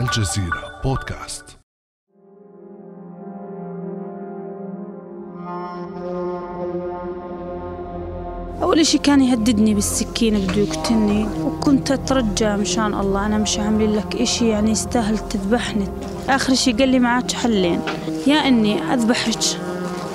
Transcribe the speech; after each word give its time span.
الجزيرة 0.00 0.80
بودكاست. 0.84 1.44
أول 8.62 8.80
إشي 8.80 8.98
كان 8.98 9.20
يهددني 9.20 9.74
بالسكينة 9.74 10.38
بده 10.38 10.60
يقتلني 10.62 11.28
وكنت 11.44 11.90
أترجى 11.90 12.56
مشان 12.56 12.94
الله. 12.94 13.26
أنا 13.26 13.38
مش 13.38 13.58
عامل 13.58 13.96
لك 13.96 14.16
إشي 14.16 14.48
يعني 14.48 14.70
يستاهل 14.70 15.18
تذبحني. 15.18 15.88
آخر 16.28 16.52
إشي 16.52 16.72
قال 16.72 16.88
لي 16.88 16.98
معك 16.98 17.32
حلين. 17.32 17.80
يا 18.26 18.36
إني 18.36 18.94
أذبحك 18.94 19.44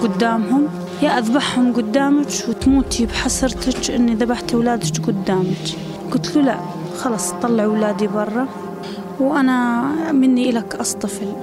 قدامهم 0.02 0.68
يا 1.02 1.18
أذبحهم 1.18 1.74
قدامك 1.74 2.28
وتموتي 2.50 3.06
بحسرتك 3.06 3.92
إني 3.92 4.16
ذبحت 4.16 4.54
أولادك 4.54 5.06
قدامك. 5.08 5.68
قلت 6.12 6.36
له 6.36 6.42
لا 6.42 6.60
خلص 6.98 7.32
طلع 7.32 7.64
أولادي 7.64 8.08
برا. 8.08 8.67
وأنا 9.20 9.92
مني 10.12 10.50
إلك 10.50 10.76
أصطفل. 10.76 11.34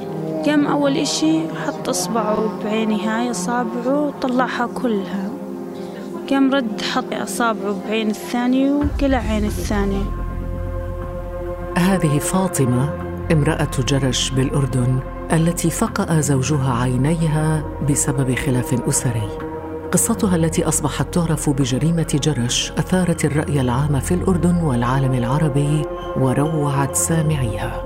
قام 0.46 0.66
أول 0.66 0.96
إشي 0.96 1.40
حط 1.66 1.88
إصبعه 1.88 2.64
بعيني 2.64 3.06
هاي 3.06 3.30
أصابعه 3.30 4.12
طلعها 4.22 4.68
كلها. 4.74 5.30
قام 6.30 6.54
رد 6.54 6.80
حط 6.80 7.12
أصابعه 7.12 7.76
بعين 7.88 8.10
الثاني 8.10 8.70
وقلع 8.70 9.18
عين 9.18 9.44
الثاني. 9.44 10.02
هذه 11.78 12.18
فاطمة 12.18 12.90
امرأة 13.32 13.70
جرش 13.88 14.30
بالأردن 14.30 14.98
التي 15.32 15.70
فقأ 15.70 16.20
زوجها 16.20 16.82
عينيها 16.82 17.64
بسبب 17.90 18.34
خلاف 18.34 18.88
أسري. 18.88 19.43
قصتها 19.94 20.36
التي 20.36 20.64
أصبحت 20.64 21.14
تعرف 21.14 21.50
بجريمة 21.50 22.20
جرش 22.22 22.72
أثارت 22.78 23.24
الرأي 23.24 23.60
العام 23.60 24.00
في 24.00 24.14
الأردن 24.14 24.56
والعالم 24.56 25.14
العربي 25.14 25.82
وروعت 26.16 26.96
سامعيها. 26.96 27.84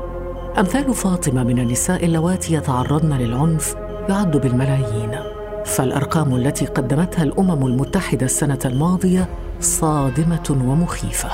أمثال 0.58 0.94
فاطمة 0.94 1.42
من 1.42 1.58
النساء 1.58 2.04
اللواتي 2.04 2.54
يتعرضن 2.54 3.12
للعنف 3.12 3.74
يعد 4.08 4.36
بالملايين. 4.36 5.10
فالأرقام 5.64 6.36
التي 6.36 6.66
قدمتها 6.66 7.22
الأمم 7.22 7.66
المتحدة 7.66 8.26
السنة 8.26 8.58
الماضية 8.64 9.28
صادمة 9.60 10.64
ومخيفة. 10.66 11.30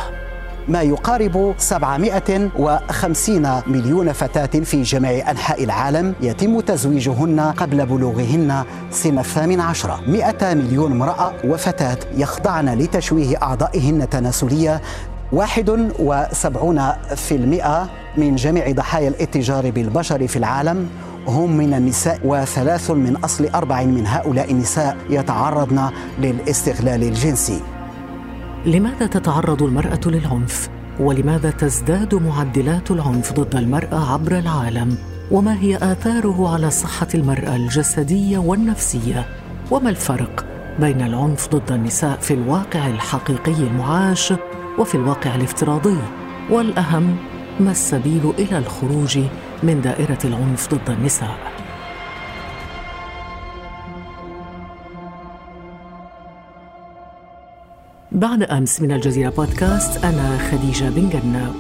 ما 0.68 0.82
يقارب 0.82 1.54
750 1.58 3.60
مليون 3.66 4.12
فتاة 4.12 4.60
في 4.60 4.82
جميع 4.82 5.30
أنحاء 5.30 5.64
العالم 5.64 6.14
يتم 6.20 6.60
تزويجهن 6.60 7.40
قبل 7.40 7.86
بلوغهن 7.86 8.64
سن 8.90 9.18
الثامن 9.18 9.60
عشر. 9.60 10.00
100 10.06 10.54
مليون 10.54 10.92
امرأة 10.92 11.32
وفتاة 11.44 11.98
يخضعن 12.16 12.78
لتشويه 12.78 13.36
أعضائهن 13.42 14.02
التناسلية 14.02 14.80
71% 15.32 15.36
من 18.16 18.36
جميع 18.36 18.72
ضحايا 18.72 19.08
الاتجار 19.08 19.70
بالبشر 19.70 20.28
في 20.28 20.36
العالم 20.36 20.88
هم 21.26 21.56
من 21.56 21.74
النساء 21.74 22.20
وثلاث 22.24 22.90
من 22.90 23.16
أصل 23.16 23.46
أربع 23.54 23.82
من 23.82 24.06
هؤلاء 24.06 24.50
النساء 24.50 24.96
يتعرضن 25.10 25.90
للاستغلال 26.18 27.02
الجنسي. 27.02 27.60
لماذا 28.66 29.06
تتعرض 29.06 29.62
المرأة 29.62 30.00
للعنف؟ 30.06 30.68
ولماذا 31.00 31.50
تزداد 31.50 32.14
معدلات 32.14 32.90
العنف 32.90 33.32
ضد 33.32 33.56
المرأة 33.56 34.12
عبر 34.12 34.38
العالم؟ 34.38 34.96
وما 35.30 35.60
هي 35.60 35.76
آثاره 35.76 36.54
على 36.54 36.70
صحة 36.70 37.08
المرأة 37.14 37.56
الجسدية 37.56 38.38
والنفسية؟ 38.38 39.26
وما 39.70 39.90
الفرق 39.90 40.46
بين 40.80 41.02
العنف 41.02 41.48
ضد 41.48 41.72
النساء 41.72 42.18
في 42.20 42.34
الواقع 42.34 42.86
الحقيقي 42.86 43.52
المعاش 43.52 44.34
وفي 44.78 44.94
الواقع 44.94 45.34
الافتراضي؟ 45.34 45.98
والأهم 46.50 47.16
ما 47.60 47.70
السبيل 47.70 48.32
إلى 48.38 48.58
الخروج 48.58 49.18
من 49.62 49.80
دائرة 49.80 50.18
العنف 50.24 50.74
ضد 50.74 50.90
النساء؟ 50.90 51.53
بعد 58.14 58.42
أمس 58.42 58.80
من 58.80 58.92
الجزيرة 58.92 59.30
بودكاست 59.30 60.04
أنا 60.04 60.38
خديجة 60.38 60.84
بن 60.84 61.08
جنة. 61.08 61.54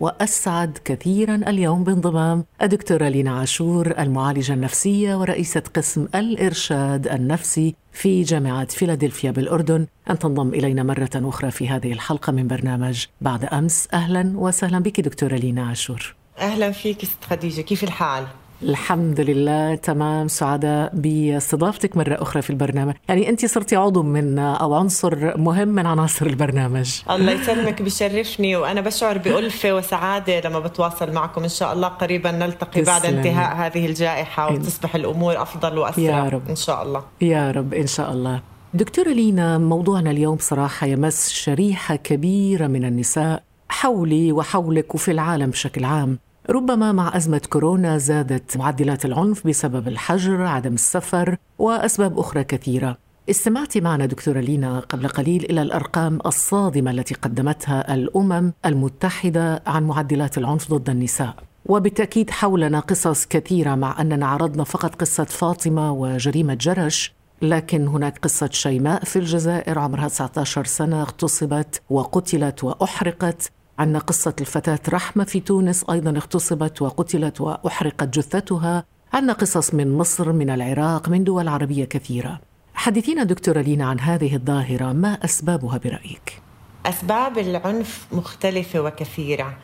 وأسعد 0.00 0.78
كثيرا 0.84 1.34
اليوم 1.34 1.84
بانضمام 1.84 2.44
الدكتورة 2.62 3.08
لينا 3.08 3.38
عاشور 3.38 3.94
المعالجة 3.98 4.52
النفسية 4.52 5.14
ورئيسة 5.14 5.62
قسم 5.74 6.08
الإرشاد 6.14 7.08
النفسي 7.08 7.74
في 7.92 8.22
جامعة 8.22 8.66
فيلادلفيا 8.66 9.30
بالأردن. 9.30 9.86
أن 10.10 10.18
تنضم 10.18 10.48
إلينا 10.48 10.82
مرة 10.82 11.10
أخرى 11.14 11.50
في 11.50 11.68
هذه 11.68 11.92
الحلقة 11.92 12.32
من 12.32 12.48
برنامج 12.48 13.06
بعد 13.20 13.44
أمس. 13.44 13.88
أهلا 13.92 14.32
وسهلا 14.36 14.78
بك 14.78 15.00
دكتورة 15.00 15.34
لينا 15.34 15.66
عاشور. 15.66 16.14
أهلا 16.38 16.70
فيك 16.70 17.04
ست 17.04 17.24
خديجة 17.24 17.60
كيف 17.60 17.84
الحال؟ 17.84 18.26
الحمد 18.62 19.20
لله 19.20 19.74
تمام. 19.74 20.28
سعداء 20.28 20.90
باستضافتك 20.94 21.96
مرة 21.96 22.22
أخرى 22.22 22.42
في 22.42 22.50
البرنامج. 22.50 22.94
يعني 23.08 23.28
أنت 23.28 23.46
صرتي 23.46 23.76
عضو 23.76 24.02
من 24.02 24.38
أو 24.38 24.74
عنصر 24.74 25.38
مهم 25.38 25.68
من 25.68 25.86
عناصر 25.86 26.26
البرنامج. 26.26 27.00
الله 27.10 27.32
يسلمك 27.32 27.82
بشرفني 27.82 28.56
وأنا 28.56 28.80
بشعر 28.80 29.18
بألفة 29.18 29.74
وسعادة 29.74 30.40
لما 30.40 30.60
بتواصل 30.60 31.12
معكم. 31.12 31.42
إن 31.42 31.48
شاء 31.48 31.72
الله 31.72 31.88
قريبا 31.88 32.30
نلتقي 32.30 32.82
بعد. 32.82 33.06
انتهاء 33.06 33.56
هذه 33.56 33.86
الجائحة 33.86 34.52
وتصبح 34.52 34.94
الأمور 34.94 35.42
أفضل 35.42 35.78
وأسرع 35.78 36.04
يا 36.04 36.28
رب. 36.28 36.48
إن 36.48 36.56
شاء 36.56 36.82
الله. 36.82 37.02
يا 37.20 37.50
رب 37.50 37.74
إن 37.74 37.86
شاء 37.86 38.12
الله. 38.12 38.40
دكتورة 38.74 39.08
لينا 39.08 39.58
موضوعنا 39.58 40.10
اليوم 40.10 40.36
بصراحة 40.36 40.86
يمس 40.86 41.30
شريحة 41.30 41.96
كبيرة 41.96 42.66
من 42.66 42.84
النساء 42.84 43.42
حولي 43.68 44.32
وحولك 44.32 44.94
وفي 44.94 45.10
العالم 45.10 45.50
بشكل 45.50 45.84
عام. 45.84 46.18
ربما 46.50 46.92
مع 46.92 47.16
أزمة 47.16 47.40
كورونا 47.50 47.98
زادت 47.98 48.56
معدلات 48.56 49.04
العنف 49.04 49.46
بسبب 49.46 49.88
الحجر 49.88 50.42
عدم 50.42 50.74
السفر 50.74 51.36
وأسباب 51.58 52.18
أخرى 52.18 52.44
كثيرة. 52.44 52.98
استمعت 53.30 53.78
معنا 53.78 54.06
دكتورة 54.06 54.40
لينا 54.40 54.80
قبل 54.80 55.08
قليل 55.08 55.44
إلى 55.44 55.62
الأرقام 55.62 56.18
الصادمة 56.26 56.90
التي 56.90 57.14
قدمتها 57.14 57.94
الأمم 57.94 58.52
المتحدة 58.66 59.62
عن 59.66 59.84
معدلات 59.86 60.38
العنف 60.38 60.70
ضد 60.70 60.90
النساء. 60.90 61.34
وبالتأكيد 61.66 62.30
حولنا 62.30 62.80
قصص 62.80 63.26
كثيرة 63.26 63.74
مع 63.74 64.00
أننا 64.00 64.26
عرضنا 64.26 64.64
فقط 64.64 64.94
قصة 64.94 65.24
فاطمة 65.24 65.92
وجريمة 65.92 66.54
جرش 66.54 67.14
لكن 67.42 67.86
هناك 67.86 68.18
قصة 68.18 68.48
شيماء 68.52 69.04
في 69.04 69.18
الجزائر 69.18 69.78
عمرها 69.78 70.08
19 70.08 70.64
سنة 70.64 71.02
اغتصبت 71.02 71.82
وقتلت 71.90 72.64
وأحرقت. 72.64 73.52
عندنا 73.78 73.98
قصة 73.98 74.34
الفتاة 74.40 74.78
رحمة 74.88 75.24
في 75.24 75.40
تونس 75.40 75.84
أيضا 75.90 76.10
اغتصبت 76.10 76.82
وقتلت 76.82 77.40
وأحرقت 77.40 78.18
جثتها. 78.18 78.84
عندنا 79.12 79.32
قصص 79.32 79.74
من 79.74 79.94
مصر 79.94 80.32
من 80.32 80.50
العراق 80.50 81.08
من 81.08 81.24
دول 81.24 81.48
عربية 81.48 81.84
كثيرة. 81.84 82.40
حدثينا 82.74 83.24
دكتورة 83.24 83.60
لينا 83.60 83.84
عن 83.84 84.00
هذه 84.00 84.34
الظاهرة 84.34 84.92
ما 84.92 85.12
أسبابها 85.24 85.78
برأيك؟ 85.78 86.42
أسباب 86.86 87.38
العنف 87.38 88.06
مختلفة 88.12 88.80
وكثيرة 88.80 89.56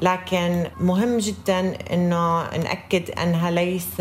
لكن 0.00 0.66
مهم 0.80 1.18
جدا 1.18 1.74
إنه 1.94 2.42
نأكد 2.42 3.10
أنها 3.10 3.50
ليس 3.50 4.00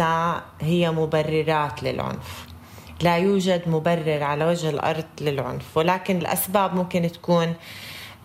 هي 0.62 0.92
مبررات 0.92 1.84
للعنف. 1.84 2.48
لا 3.02 3.18
يوجد 3.18 3.62
مبرر 3.68 4.24
على 4.24 4.46
وجه 4.46 4.70
الأرض 4.70 5.06
للعنف 5.22 5.78
ولكن 5.78 6.18
الأسباب 6.18 6.76
ممكن 6.76 7.12
تكون 7.12 7.54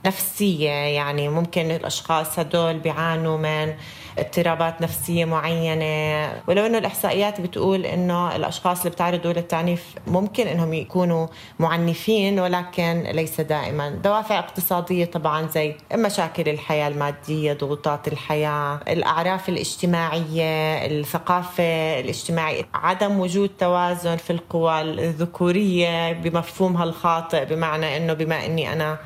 نفسية 0.07 0.71
يعني 0.71 1.29
ممكن 1.29 1.71
الأشخاص 1.71 2.39
هدول 2.39 2.79
بيعانوا 2.79 3.39
من 3.39 3.75
اضطرابات 4.19 4.83
نفسية 4.83 5.25
معينة. 5.25 6.33
ولو 6.49 6.67
إنه 6.67 6.79
الإحصائيات 6.79 7.41
بتقول 7.41 7.87
إنه 7.87 8.37
الأشخاص 8.37 8.79
اللي 8.79 8.91
بتعرضوا 8.91 9.33
للتعنيف 9.33 9.85
ممكن 10.07 10.47
إنهم 10.47 10.75
يكونوا 10.75 11.27
معنفين 11.59 12.41
ولكن 12.41 13.03
ليس 13.13 13.41
دائما. 13.41 13.89
دوافع 13.91 14.39
اقتصادية 14.39 15.05
طبعا 15.05 15.47
زي 15.49 15.75
مشاكل 15.95 16.49
الحياة 16.49 16.89
المادية 16.89 17.53
ضغوطات 17.53 18.09
الحياة 18.09 18.81
الأعراف 18.89 19.49
الاجتماعية 19.49 20.87
الثقافة 20.87 22.01
الاجتماعية 22.01 22.63
عدم 22.75 23.21
وجود 23.21 23.51
توازن 23.59 24.17
في 24.17 24.31
القوى 24.31 24.81
الذكورية 24.81 26.13
بمفهومها 26.13 26.85
الخاطئ 26.85 27.45
بمعنى 27.45 27.97
إنه 27.97 28.13
بما 28.13 28.47
إني 28.47 28.73
أنا 28.73 28.99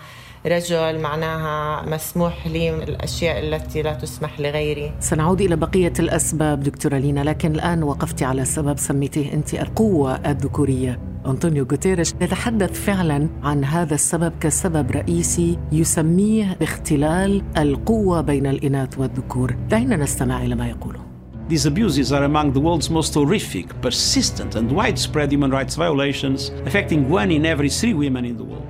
رجل 0.46 0.98
معناها 0.98 1.82
مسموح 1.86 2.46
لي 2.46 2.70
الأشياء 2.70 3.38
التي 3.38 3.82
لا 3.82 3.92
تسمح 3.92 4.40
لغيري. 4.40 4.92
سنعود 5.00 5.40
إلى 5.40 5.56
بقية 5.56 5.92
الأسباب 5.98 6.60
دكتورة 6.60 6.98
لينا 6.98 7.20
لكن 7.20 7.54
الآن 7.54 7.82
وقفتي 7.82 8.24
على 8.24 8.44
سبب 8.44 8.78
سميتيه 8.78 9.32
أنت 9.32 9.54
القوة 9.54 10.14
الذكورية. 10.30 11.00
أنطونيو 11.26 11.66
غوتيريش 11.70 12.12
يتحدث 12.20 12.80
فعلا 12.80 13.28
عن 13.42 13.64
هذا 13.64 13.94
السبب 13.94 14.32
كسبب 14.40 14.90
رئيسي 14.90 15.58
يسميه 15.72 16.56
باختلال 16.60 17.42
القوة 17.58 18.20
بين 18.20 18.46
الإناث 18.46 18.98
والذكور. 18.98 19.56
دعينا 19.70 19.96
نستمع 19.96 20.42
إلى 20.42 20.54
ما 20.54 20.68
يقوله. 20.68 21.05
These 21.48 21.66
abuses 21.66 22.10
are 22.10 22.24
among 22.24 22.54
the 22.54 22.60
world's 22.60 22.90
most 22.90 23.14
horrific, 23.14 23.80
persistent, 23.80 24.56
and 24.56 24.68
widespread 24.72 25.30
human 25.30 25.52
rights 25.52 25.76
violations, 25.76 26.50
affecting 26.66 27.08
one 27.08 27.30
in 27.30 27.46
every 27.46 27.70
three 27.70 27.94
women 27.94 28.24
in 28.24 28.36
the 28.36 28.42
world. 28.42 28.66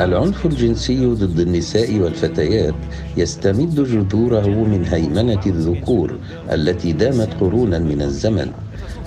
العنف 0.00 0.46
الجنسي 0.46 1.06
ضد 1.06 1.40
النساء 1.40 1.98
والفتيات 1.98 2.74
يستمد 3.16 3.74
جذوره 3.74 4.46
من 4.46 4.84
هيمنة 4.90 5.40
الذكور 5.46 6.18
التي 6.52 6.92
دامت 6.92 7.34
قرونا 7.40 7.78
من 7.78 8.02
الزمن 8.02 8.50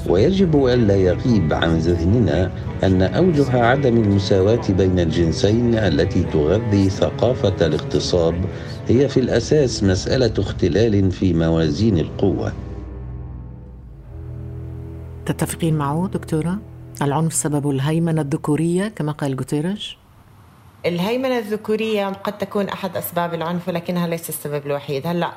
ويجب 0.09 0.65
الا 0.65 0.95
يغيب 0.95 1.53
عن 1.53 1.77
ذهننا 1.77 2.51
أن 2.83 3.01
أوجه 3.01 3.63
عدم 3.65 3.97
المساواة 3.97 4.61
بين 4.69 4.99
الجنسين 4.99 5.75
التي 5.75 6.23
تغذي 6.23 6.89
ثقافة 6.89 7.65
الاغتصاب 7.65 8.35
هي 8.87 9.07
في 9.07 9.19
الأساس 9.19 9.83
مسألة 9.83 10.33
اختلال 10.39 11.11
في 11.11 11.33
موازين 11.33 11.97
القوة 11.97 12.53
تتفقين 15.25 15.75
معه 15.75 16.07
دكتورة؟ 16.13 16.57
العنف 17.01 17.33
سببه 17.33 17.71
الهيمنة 17.71 18.21
الذكورية 18.21 18.87
كما 18.87 19.11
قال 19.11 19.35
غوتيريش؟ 19.35 19.97
الهيمنة 20.85 21.37
الذكورية 21.37 22.07
قد 22.07 22.37
تكون 22.37 22.69
أحد 22.69 22.97
أسباب 22.97 23.33
العنف 23.33 23.67
ولكنها 23.67 24.07
ليس 24.07 24.29
السبب 24.29 24.65
الوحيد 24.65 25.07
هلأ 25.07 25.31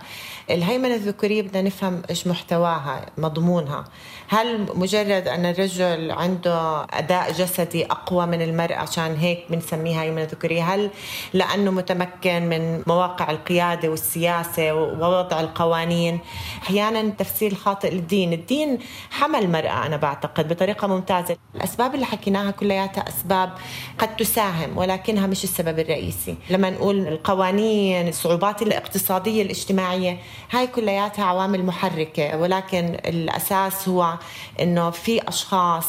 الهيمنة 0.51 0.95
الذكورية 0.95 1.43
بدنا 1.43 1.63
نفهم 1.63 2.03
إيش 2.11 2.27
محتواها 2.27 3.07
مضمونها. 3.19 3.85
هل 4.29 4.67
مجرد 4.75 5.29
أن 5.29 5.47
الرجل 5.47 6.11
عنده 6.11 6.87
أداء 6.91 7.33
جسدي 7.33 7.85
أقوى 7.85 8.27
من 8.27 8.43
المرأة 8.43 8.75
عشان 8.75 9.17
هيك 9.17 9.45
بنسميها 9.51 10.03
هيمنة 10.03 10.25
ذكورية؟ 10.25 10.63
هل 10.63 10.91
لأنه 11.33 11.71
متمكن 11.71 12.43
من 12.49 12.83
مواقع 12.87 13.31
القيادة 13.31 13.89
والسياسة 13.89 14.75
ووضع 14.75 15.41
القوانين؟ 15.41 16.19
أحيانا 16.63 17.11
تفسير 17.11 17.55
خاطئ 17.55 17.91
للدين. 17.91 18.33
الدين 18.33 18.79
حمل 19.11 19.43
المرأة 19.43 19.87
أنا 19.87 19.97
بعتقد 19.97 20.49
بطريقة 20.49 20.87
ممتازة. 20.87 21.37
الأسباب 21.55 21.95
اللي 21.95 22.07
حكيناها 22.07 22.51
كلياتها 22.51 23.09
أسباب 23.09 23.53
قد 23.99 24.17
تساهم 24.17 24.79
ولكنها 24.79 25.27
مش 25.27 25.45
السبب 25.45 25.79
الرئيسي. 25.79 26.37
لما 26.51 26.71
نقول 26.71 27.09
القوانين 27.09 28.09
الصعوبات 28.09 28.63
الاقتصادية 28.63 29.43
الاجتماعية 29.43 30.19
هاي 30.51 30.67
كلياتها 30.67 31.25
عوامل 31.25 31.65
محركة 31.67 32.37
ولكن 32.37 32.85
الأساس 32.85 33.89
هو 33.89 34.19
أنه 34.61 34.91
في 34.91 35.29
أشخاص 35.29 35.87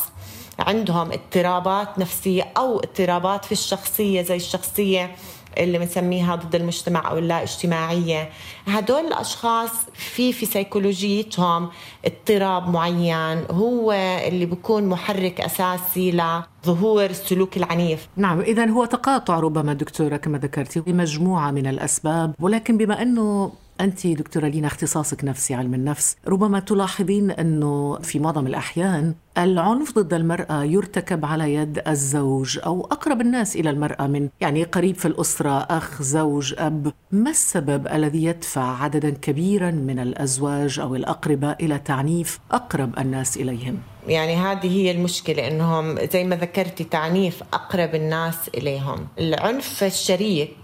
عندهم 0.59 1.11
اضطرابات 1.11 1.99
نفسية 1.99 2.47
أو 2.57 2.79
اضطرابات 2.79 3.45
في 3.45 3.51
الشخصية 3.51 4.21
زي 4.21 4.35
الشخصية 4.35 5.11
اللي 5.57 5.79
بنسميها 5.79 6.35
ضد 6.35 6.55
المجتمع 6.55 7.11
أو 7.11 7.17
اللا 7.17 7.43
اجتماعيه 7.43 8.29
هدول 8.67 9.05
الأشخاص 9.05 9.69
في 9.93 10.33
في 10.33 10.45
سيكولوجيتهم 10.45 11.69
اضطراب 12.05 12.69
معين 12.69 13.45
هو 13.51 13.91
اللي 14.27 14.45
بيكون 14.45 14.85
محرك 14.85 15.41
أساسي 15.41 16.11
لظهور 16.11 17.05
السلوك 17.05 17.57
العنيف. 17.57 18.07
نعم 18.15 18.39
اذا 18.39 18.65
هو 18.65 18.85
تقاطع 18.85 19.39
ربما 19.39 19.73
دكتورة 19.73 20.17
كما 20.17 20.37
ذكرتي 20.37 20.79
بمجموعة 20.79 21.51
من 21.51 21.67
الأسباب 21.67 22.33
ولكن 22.39 22.77
بما 22.77 23.01
إنه 23.01 23.51
أنت 23.81 24.07
دكتورة 24.07 24.47
لينا 24.47 24.67
اختصاصك 24.67 25.23
نفسي 25.23 25.53
علم 25.53 25.73
النفس. 25.73 26.15
ربما 26.27 26.59
تلاحظين 26.59 27.31
أنه 27.31 27.99
في 27.99 28.19
معظم 28.19 28.47
الأحيان 28.47 29.13
العنف 29.39 29.99
ضد 29.99 30.13
المرأة 30.13 30.63
يرتكب 30.63 31.25
على 31.25 31.53
يد 31.53 31.81
الزوج 31.87 32.59
أو 32.65 32.87
أقرب 32.91 33.21
الناس 33.21 33.55
إلى 33.55 33.69
المرأة 33.69 34.07
من 34.07 34.29
يعني 34.41 34.63
قريب 34.63 34.95
في 34.95 35.05
الأسرة 35.07 35.59
أخ 35.59 36.01
زوج 36.01 36.55
أب 36.57 36.93
ما 37.11 37.29
السبب 37.29 37.87
الذي 37.87 38.23
يدفع 38.23 38.83
عددا 38.83 39.09
كبيرا 39.09 39.71
من 39.71 39.99
الأزواج 39.99 40.79
أو 40.79 40.95
الأقرباء 40.95 41.65
إلى 41.65 41.79
تعنيف 41.79 42.39
أقرب 42.51 42.99
الناس 42.99 43.37
إليهم؟ 43.37 43.77
يعني 44.07 44.35
هذه 44.35 44.67
هي 44.67 44.91
المشكلة 44.91 45.47
إنهم 45.47 45.99
زي 46.13 46.23
ما 46.23 46.35
ذكرتي 46.35 46.83
تعنيف 46.83 47.43
أقرب 47.53 47.95
الناس 47.95 48.35
إليهم 48.57 49.07
العنف 49.19 49.83
الشريك 49.83 50.55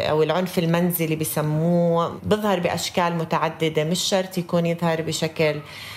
أو 0.00 0.22
العنف 0.22 0.58
المنزلي 0.58 1.16
بسموه 1.16 2.18
بظهر 2.24 2.60
بأشكال 2.60 3.16
متعددة 3.16 3.84
مش 3.84 4.00
شرط 4.00 4.38
يكون 4.38 4.66
يظهر 4.66 5.02
بشكل 5.02 5.54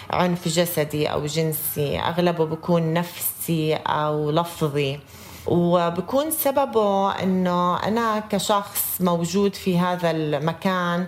عنف 0.10 0.48
جسدي 0.48 1.08
أو 1.08 1.26
جنسي 1.26 2.00
أغلبه 2.00 2.46
بكون 2.46 2.94
نفسي 2.94 3.76
أو 3.76 4.32
لفظي. 4.32 5.00
وبكون 5.48 6.32
سببه 6.32 7.12
إنه 7.12 7.84
أنا 7.84 8.24
كشخص 8.32 9.02
موجود 9.02 9.56
في 9.56 9.80
هذا 9.80 10.12
المكان 10.12 11.08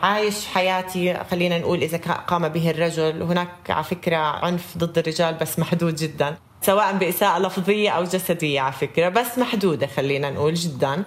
عايش 0.00 0.46
حياتي 0.46 1.18
خلينا 1.30 1.58
نقول 1.58 1.82
إذا 1.82 1.98
قام 1.98 2.48
به 2.48 2.70
الرجل 2.70 3.22
هناك 3.22 3.48
على 3.70 3.84
فكرة 3.84 4.16
عنف 4.16 4.78
ضد 4.78 4.98
الرجال 4.98 5.34
بس 5.34 5.58
محدود 5.58 5.94
جدا. 5.94 6.36
سواء 6.62 6.92
بإساءة 6.96 7.38
لفظية 7.38 7.90
أو 7.90 8.04
جسدية 8.04 8.60
على 8.60 8.72
فكرة 8.72 9.08
بس 9.08 9.38
محدودة 9.38 9.86
خلينا 9.86 10.30
نقول 10.30 10.54
جدا. 10.54 11.04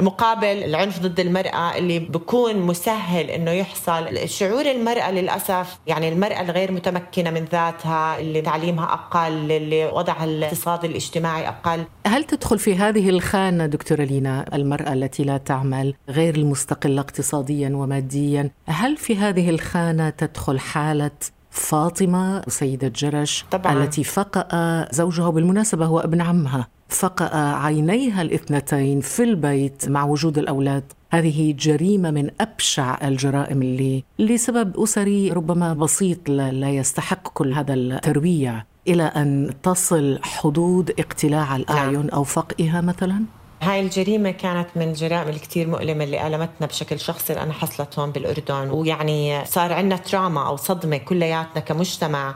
مقابل 0.00 0.46
العنف 0.46 0.98
ضد 1.00 1.20
المرأة 1.20 1.78
اللي 1.78 1.98
بكون 1.98 2.56
مسهل 2.56 3.30
إنه 3.30 3.50
يحصل. 3.50 4.28
شعور 4.28 4.66
المرأة 4.70 5.10
للأسف 5.10 5.78
يعني 5.86 6.08
المرأة 6.08 6.40
الغير 6.40 6.72
متمكنة 6.72 7.30
من 7.30 7.44
ذاتها 7.44 8.18
اللي 8.18 8.40
تعليمها 8.40 8.84
أقل 8.92 9.52
اللي 9.52 9.86
وضعها 9.86 10.24
الاقتصادي 10.24 10.86
الاجتماعي 10.86 11.48
أقل. 11.48 11.84
هل 12.06 12.24
تدخل 12.24 12.58
في 12.58 12.76
هذه 12.76 13.08
الخانة 13.08 13.66
دكتورة 13.66 14.02
لينا 14.02 14.44
المرأة 14.54 14.92
التي 14.92 15.24
لا 15.24 15.36
تعمل 15.36 15.94
غير 16.08 16.34
المستقلة 16.34 17.00
اقتصاديا 17.00 17.70
وماديا 17.74 18.50
هل 18.66 18.96
في 18.96 19.16
هذه 19.16 19.50
الخانة 19.50 20.10
تدخل 20.10 20.60
حالة 20.60 21.10
فاطمة 21.50 22.42
سيدة 22.48 22.88
جرش 22.88 23.44
طبعا. 23.50 23.72
التي 23.72 24.04
فقأ 24.04 24.88
زوجها 24.92 25.30
بالمناسبة 25.30 25.86
هو 25.86 26.00
ابن 26.00 26.20
عمها؟ 26.20 26.68
فقأ 26.92 27.36
عينيها 27.36 28.22
الاثنتين 28.22 29.00
في 29.00 29.22
البيت 29.22 29.88
مع 29.88 30.04
وجود 30.04 30.38
الأولاد 30.38 30.84
هذه 31.10 31.54
جريمة 31.58 32.10
من 32.10 32.30
أبشع 32.40 33.08
الجرائم 33.08 33.62
اللي 33.62 34.04
لسبب 34.18 34.80
أسري 34.80 35.32
ربما 35.32 35.74
بسيط 35.74 36.28
لا 36.28 36.70
يستحق 36.70 37.28
كل 37.28 37.52
هذا 37.52 37.74
الترويع 37.74 38.64
إلى 38.88 39.02
أن 39.02 39.50
تصل 39.62 40.18
حدود 40.22 40.90
اقتلاع 40.98 41.56
الأعين. 41.56 42.10
أو 42.10 42.24
فقئها 42.24 42.80
مثلاً؟ 42.80 43.41
هاي 43.62 43.80
الجريمة 43.80 44.30
كانت 44.30 44.68
من 44.76 44.82
الجرائم 44.82 45.28
الكتير 45.28 45.68
مؤلمة 45.68 46.04
اللي 46.04 46.26
ألمتنا 46.26 46.66
بشكل 46.66 47.00
شخصي 47.00 47.34
لأنها 47.34 47.52
حصلت 47.52 47.98
هون 47.98 48.10
بالأردن. 48.10 48.70
ويعني 48.70 49.44
صار 49.44 49.72
عندنا 49.72 49.96
تراما 49.96 50.46
أو 50.46 50.56
صدمة 50.56 50.96
كلياتنا 50.96 51.60
كمجتمع. 51.60 52.34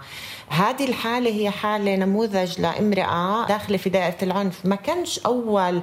هذه 0.48 0.88
الحالة 0.88 1.30
هي 1.30 1.50
حالة 1.50 1.96
نموذج 1.96 2.60
لامرأة 2.60 3.46
داخلة 3.46 3.76
في 3.76 3.90
دائرة 3.90 4.16
العنف. 4.22 4.66
ما 4.66 4.76
كانش 4.76 5.18
أول 5.18 5.80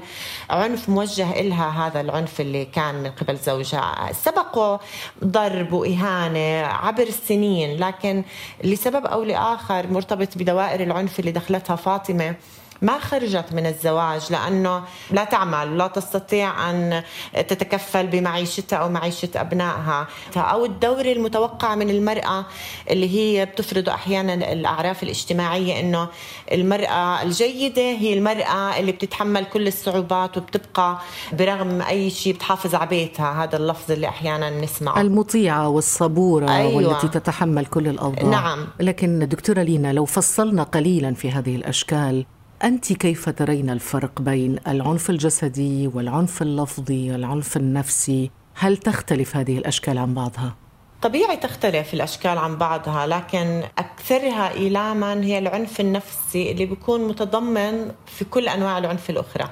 عنف 0.50 0.90
موجه 0.90 1.40
إلها 1.40 1.88
هذا 1.88 2.02
العنف 2.02 2.42
اللي 2.42 2.66
كان 2.66 2.96
من 2.96 3.10
قبل 3.10 3.38
زوجها. 3.38 4.12
سبقه 4.12 4.80
ضرب 5.24 5.74
وإهانة 5.74 6.68
عبر 6.68 7.04
السنين 7.04 7.80
لكن 7.80 8.24
لسبب 8.64 9.06
أو 9.06 9.24
لآخر 9.24 9.88
مرتبط 9.88 10.38
بدوائر 10.38 10.84
العنف 10.84 11.20
اللي 11.20 11.32
دخلتها 11.32 11.76
فاطمة. 11.76 12.36
ما 12.84 13.00
خرجت 13.00 13.46
من 13.54 13.66
الزواج 13.66 14.22
لأنه 14.32 14.84
لا 15.12 15.24
تعمل 15.24 15.72
ولا 15.74 15.88
تستطيع 15.88 16.70
أن 16.70 17.04
تتكفل 17.34 18.08
بمعيشتها 18.08 18.78
أو 18.78 18.90
معيشة 18.90 19.30
أبنائها. 19.36 20.08
أو 20.38 20.66
الدور 20.66 21.06
المتوقع 21.06 21.76
من 21.76 21.90
المرأة 21.90 22.46
اللي 22.90 23.10
هي 23.16 23.46
بتفرض 23.46 23.90
أحيانا 23.90 24.34
الأعراف 24.54 25.04
الاجتماعية 25.04 25.80
أنه 25.80 26.08
المرأة 26.52 27.24
الجيدة 27.24 27.82
هي 27.82 28.14
المرأة 28.14 28.80
اللي 28.80 28.92
بتتحمل 28.92 29.46
كل 29.46 29.68
الصعوبات 29.68 30.38
وبتبقى 30.38 30.98
برغم 31.34 31.82
أي 31.82 32.10
شيء 32.10 32.34
بتحافظ 32.34 32.76
على 32.76 32.90
بيتها. 32.90 33.44
هذا 33.44 33.58
اللفظ 33.58 33.92
اللي 33.92 34.08
أحيانا 34.08 34.50
نسمعه. 34.50 35.02
المطيعة 35.02 35.70
والصبورة 35.70 36.50
أيوة. 36.50 36.76
والتي 36.76 37.08
تتحمل 37.08 37.66
كل 37.66 37.88
الأوضاع. 37.88 38.24
نعم. 38.30 38.68
لكن 38.80 39.28
دكتورة 39.28 39.62
لينا 39.62 39.94
لو 39.94 40.06
فصلنا 40.06 40.64
قليلا 40.64 41.14
في 41.14 41.32
هذه 41.32 41.56
الأشكال 41.56 42.26
أنت 42.64 42.94
كيف 42.94 43.30
ترين 43.30 43.70
الفرق 43.70 44.22
بين 44.22 44.60
العنف 44.68 45.10
الجسدي 45.10 45.88
والعنف 45.88 46.42
اللفظي 46.42 47.12
والعنف 47.12 47.58
النفسي؟ 47.58 48.32
هل 48.56 48.78
تختلف 48.78 49.36
هذه 49.36 49.58
الأشكال 49.58 49.98
عن 49.98 50.14
بعضها؟ 50.14 50.56
طبيعي 51.02 51.38
تختلف 51.38 51.94
الأشكال 51.94 52.38
عن 52.38 52.56
بعضها 52.58 53.08
لكن 53.08 53.64
أكثرها 53.78 54.54
إيلاما 54.54 55.24
هي 55.24 55.38
العنف 55.38 55.80
النفسي 55.80 56.52
اللي 56.52 56.66
بيكون 56.66 57.08
متضمن 57.08 57.92
في 58.06 58.26
كل 58.26 58.48
أنواع 58.48 58.78
العنف 58.78 59.10
الأخرى 59.10 59.50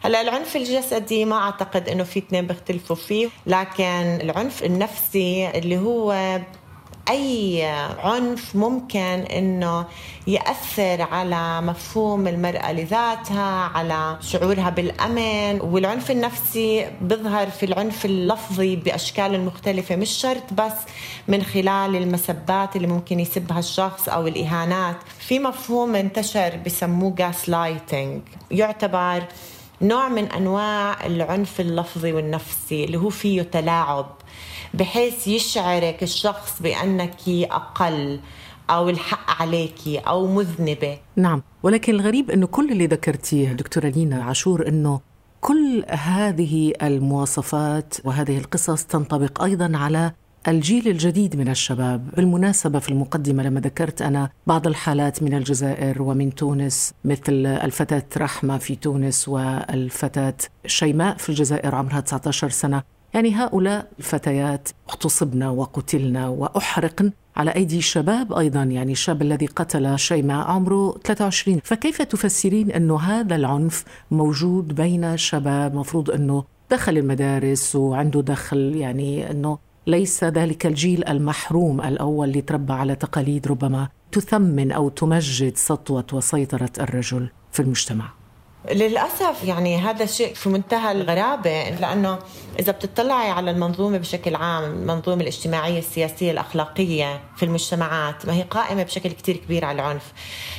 هلأ 0.00 0.20
العنف 0.20 0.56
الجسدي 0.56 1.24
ما 1.24 1.36
أعتقد 1.36 1.88
إنه 1.88 2.04
في 2.04 2.18
اثنين 2.18 2.46
بيختلفوا 2.46 2.96
فيه 2.96 3.28
لكن 3.46 4.18
العنف 4.22 4.64
النفسي 4.64 5.50
اللي 5.50 5.78
هو 5.78 6.38
أي 7.10 7.64
عنف 7.98 8.56
ممكن 8.56 8.98
إنه 8.98 9.84
يأثر 10.26 11.02
على 11.02 11.60
مفهوم 11.60 12.28
المرأة 12.28 12.72
لذاتها 12.72 13.70
على 13.74 14.16
شعورها 14.20 14.70
بالأمن 14.70 15.60
والعنف 15.60 16.10
النفسي 16.10 16.86
بيظهر 17.00 17.50
في 17.50 17.66
العنف 17.66 18.04
اللفظي 18.04 18.76
بأشكال 18.76 19.44
مختلفة 19.44 19.96
مش 19.96 20.10
شرط 20.10 20.52
بس 20.52 20.72
من 21.28 21.42
خلال 21.42 21.96
المسبات 21.96 22.76
اللي 22.76 22.86
ممكن 22.86 23.20
يسبها 23.20 23.58
الشخص 23.58 24.08
أو 24.08 24.26
الإهانات. 24.26 24.96
في 25.18 25.38
مفهوم 25.38 25.94
انتشر 25.94 26.56
بسموه 26.66 27.14
جاس 27.14 27.48
لايتنج 27.48 28.20
يعتبر 28.50 29.22
نوع 29.82 30.08
من 30.08 30.24
أنواع 30.32 31.06
العنف 31.06 31.60
اللفظي 31.60 32.12
والنفسي 32.12 32.84
اللي 32.84 32.98
هو 32.98 33.08
فيه 33.10 33.42
تلاعب. 33.42 34.06
بحيث 34.74 35.28
يشعرك 35.28 36.02
الشخص 36.02 36.62
بأنك 36.62 37.28
أقل 37.28 38.20
أو 38.70 38.88
الحق 38.88 39.42
عليك 39.42 39.78
أو 40.06 40.26
مذنبة. 40.26 40.98
نعم 41.16 41.42
ولكن 41.62 41.94
الغريب 41.94 42.30
أنه 42.30 42.46
كل 42.46 42.72
اللي 42.72 42.86
ذكرتيه 42.86 43.52
دكتورة 43.52 43.86
لينا 43.86 44.24
عاشور 44.24 44.68
أنه 44.68 45.00
كل 45.40 45.84
هذه 45.88 46.72
المواصفات 46.82 47.94
وهذه 48.04 48.38
القصص 48.38 48.84
تنطبق 48.84 49.42
أيضا 49.42 49.76
على 49.76 50.12
الجيل 50.48 50.88
الجديد 50.88 51.36
من 51.36 51.48
الشباب. 51.48 52.10
بالمناسبة 52.16 52.78
في 52.78 52.88
المقدمة 52.88 53.42
لما 53.42 53.60
ذكرت 53.60 54.02
أنا 54.02 54.30
بعض 54.46 54.66
الحالات 54.66 55.22
من 55.22 55.34
الجزائر 55.34 56.02
ومن 56.02 56.34
تونس 56.34 56.92
مثل 57.04 57.46
الفتاة 57.46 58.04
رحمة 58.16 58.58
في 58.58 58.76
تونس 58.76 59.28
والفتاة 59.28 60.34
شيماء 60.66 61.16
في 61.16 61.28
الجزائر 61.28 61.74
عمرها 61.74 62.00
19 62.00 62.48
سنة. 62.48 62.97
يعني 63.14 63.34
هؤلاء 63.34 63.86
الفتيات 63.98 64.68
اغتصبن 64.88 65.42
وقتلن 65.42 66.16
وأحرقن 66.16 67.12
على 67.36 67.50
أيدي 67.50 67.80
شباب 67.80 68.32
أيضا 68.32 68.62
يعني 68.62 68.92
الشاب 68.92 69.22
الذي 69.22 69.46
قتل 69.46 69.98
شيماء 69.98 70.46
عمره 70.46 70.98
23 71.04 71.60
فكيف 71.64 72.02
تفسرين 72.02 72.70
أنه 72.70 73.00
هذا 73.00 73.36
العنف 73.36 73.84
موجود 74.10 74.74
بين 74.74 75.16
شباب؟ 75.16 75.74
مفروض 75.74 76.10
أنه 76.10 76.44
دخل 76.70 76.98
المدارس 76.98 77.76
وعنده 77.76 78.20
دخل 78.20 78.76
يعني 78.76 79.30
أنه 79.30 79.58
ليس 79.86 80.24
ذلك 80.24 80.66
الجيل 80.66 81.08
المحروم 81.08 81.80
الأول 81.80 82.28
اللي 82.28 82.40
تربى 82.40 82.72
على 82.72 82.94
تقاليد 82.94 83.46
ربما 83.46 83.88
تثمن 84.12 84.72
أو 84.72 84.88
تمجد 84.88 85.56
سطوة 85.56 86.06
وسيطرة 86.12 86.70
الرجل 86.80 87.28
في 87.52 87.62
المجتمع. 87.62 88.17
للأسف 88.64 89.44
يعني 89.44 89.78
هذا 89.78 90.06
شيء 90.06 90.34
في 90.34 90.48
منتهى 90.48 90.92
الغرابة 90.92 91.70
لأنه 91.70 92.18
إذا 92.58 92.72
بتطلعي 92.72 93.30
على 93.30 93.50
المنظومة 93.50 93.98
بشكل 93.98 94.34
عام 94.34 94.64
المنظومة 94.64 95.22
الاجتماعية 95.22 95.78
السياسية 95.78 96.30
الأخلاقية 96.30 97.20
في 97.36 97.44
المجتمعات 97.44 98.26
ما 98.26 98.34
هي 98.34 98.42
قائمة 98.42 98.82
بشكل 98.82 99.10
كتير 99.10 99.36
كبير 99.36 99.64
على 99.64 99.82
العنف. 99.82 100.12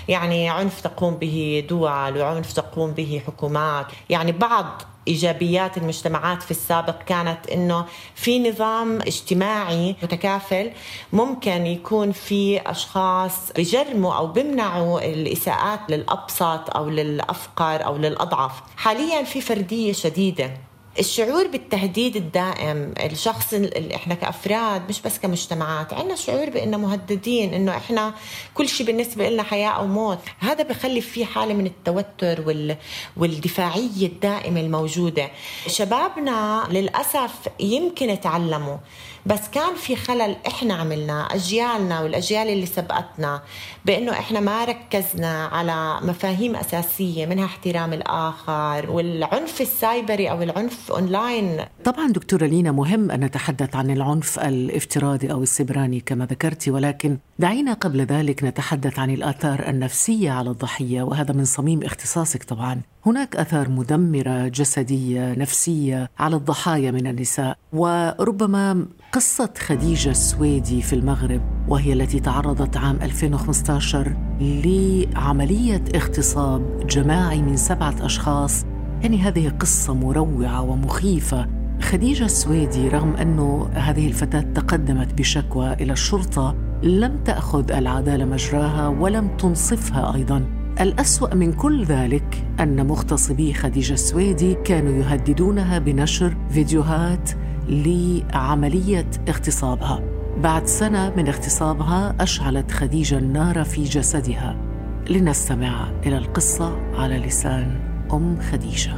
يعني 0.08 0.50
عنف 0.50 0.82
تقوم 0.82 1.15
به 1.15 1.65
دول 1.70 2.22
وعنف 2.22 2.53
تقوم 2.53 2.91
به 2.91 3.22
حكومات. 3.27 3.86
يعني 4.10 4.32
بعض 4.32 4.82
إيجابيات 5.08 5.77
المجتمعات 5.77 6.44
في 6.44 6.51
السابق 6.51 7.03
كانت 7.03 7.48
إنه 7.48 7.86
في 8.15 8.50
نظام 8.50 9.01
اجتماعي 9.01 9.96
متكافل 10.03 10.72
ممكن 11.13 11.65
يكون 11.65 12.12
في 12.12 12.62
أشخاص 12.62 13.51
بجرموا 13.58 14.13
أو 14.13 14.27
بمنعوا 14.27 15.01
الإساءات 15.01 15.79
للأبسط 15.89 16.75
أو 16.75 16.89
للأفقر 16.89 17.86
أو 17.86 17.98
للأضعف. 17.98 18.51
حاليا 18.77 19.24
في 19.24 19.41
فردية 19.41 19.94
شديدة. 19.94 20.69
الشعور 21.00 21.48
بالتهديد 21.48 22.15
الدائم 22.15 22.93
الشخص 23.00 23.53
اللي 23.53 23.96
إحنا 23.96 24.13
كأفراد 24.15 24.89
مش 24.89 25.01
بس 25.01 25.19
كمجتمعات 25.19 25.93
عندنا 25.93 26.15
شعور 26.15 26.50
بإنه 26.50 26.77
مهددين 26.77 27.53
إنه 27.53 27.77
إحنا 27.77 28.13
كل 28.53 28.69
شيء 28.69 28.88
بالنسبة 28.88 29.29
لنا 29.29 29.43
حياة 29.43 29.69
أو 29.69 29.88
موت. 29.88 30.19
هذا 30.39 30.63
بخلي 30.63 31.01
في 31.01 31.25
حالة 31.25 31.53
من 31.53 31.65
التوتر 31.65 32.41
وال... 32.48 32.75
والدفاعية 33.17 34.08
الدائمة 34.08 34.60
الموجودة. 34.62 35.29
شبابنا 35.67 36.67
للأسف 36.69 37.31
يمكن 37.60 38.19
تعلموا 38.19 38.77
بس 39.25 39.39
كان 39.51 39.75
في 39.75 39.96
خلل 39.96 40.36
إحنا 40.48 40.74
عملناه 40.74 41.27
أجيالنا 41.36 42.01
والأجيال 42.01 42.48
اللي 42.50 42.65
سبقتنا 42.65 43.41
بإنه 43.86 44.12
إحنا 44.12 44.39
ما 44.39 44.65
ركزنا 44.65 45.46
على 45.46 46.00
مفاهيم 46.01 46.55
أساسية 46.55 47.25
منها 47.25 47.46
احترام 47.46 47.93
الآخر 47.93 48.91
والعنف 48.91 49.62
السايبري 49.62 50.31
أو 50.31 50.41
العنف 50.43 50.78
اونلاين 50.91 51.57
طبعا 51.83 52.12
دكتورة 52.12 52.45
لينا 52.45 52.71
مهم 52.71 53.12
أن 53.12 53.19
نتحدث 53.19 53.75
عن 53.75 53.91
العنف 53.91 54.39
الافتراضي 54.39 55.31
أو 55.31 55.43
السبراني 55.43 56.00
كما 56.00 56.25
ذكرتي 56.25 56.71
ولكن 56.71 57.17
دعينا 57.39 57.74
قبل 57.74 58.01
ذلك 58.01 58.43
نتحدث 58.43 59.00
عن 59.00 59.09
الآثار 59.09 59.69
النفسية 59.69 60.31
على 60.31 60.50
الضحية 60.50 61.01
وهذا 61.01 61.33
من 61.33 61.45
صميم 61.45 61.83
اختصاصك 61.83 62.43
طبعا. 62.43 62.81
هناك 63.05 63.36
آثار 63.36 63.69
مدمرة 63.69 64.48
جسدية 64.48 65.33
نفسية 65.33 66.09
على 66.19 66.36
الضحايا 66.36 66.91
من 66.91 67.07
النساء 67.07 67.57
وربما 67.74 68.86
قصة 69.12 69.53
خديجة 69.57 70.09
السويدي 70.09 70.81
في 70.81 70.93
المغرب 70.93 71.41
وهي 71.67 71.93
التي 71.93 72.19
تعرضت 72.19 72.77
عام 72.77 73.00
2015 73.01 74.13
لعملية 74.41 75.83
اغتصاب 75.95 76.88
جماعي 76.88 77.41
من 77.41 77.57
سبعة 77.57 77.95
أشخاص 78.05 78.65
يعني 79.01 79.22
هذه 79.22 79.50
قصة 79.50 79.94
مروعة 79.94 80.62
ومخيفة. 80.62 81.48
خديجة 81.82 82.25
السويدي 82.25 82.88
رغم 82.88 83.13
أنه 83.13 83.70
هذه 83.74 84.08
الفتاة 84.08 84.41
تقدمت 84.41 85.13
بشكوى 85.13 85.74
إلى 85.74 85.94
الشرطة 85.94 86.56
لم 86.84 87.18
تأخذ 87.25 87.72
العدالة 87.72 88.25
مجراها 88.25 88.88
ولم 88.88 89.27
تنصفها 89.38 90.15
أيضا. 90.15 90.46
الأسوأ 90.82 91.36
من 91.36 91.53
كل 91.53 91.84
ذلك 91.84 92.44
أن 92.60 92.88
مغتصبي 92.88 93.53
خديجة 93.53 93.94
السويدي 93.94 94.53
كانوا 94.53 94.94
يهددونها 94.94 95.79
بنشر 95.79 96.38
فيديوهات 96.50 97.29
لعملية 97.70 99.10
اغتصابها. 99.29 100.00
بعد 100.44 100.68
سنة 100.68 101.13
من 101.18 101.27
اغتصابها 101.27 102.15
أشعلت 102.20 102.72
خديجة 102.72 103.18
النار 103.18 103.63
في 103.63 103.84
جسدها. 103.84 104.56
لنستمع 105.10 105.91
إلى 106.06 106.18
القصة 106.18 106.77
على 106.96 107.18
لسان 107.18 107.88
أم 108.13 108.39
خديجة. 108.51 108.94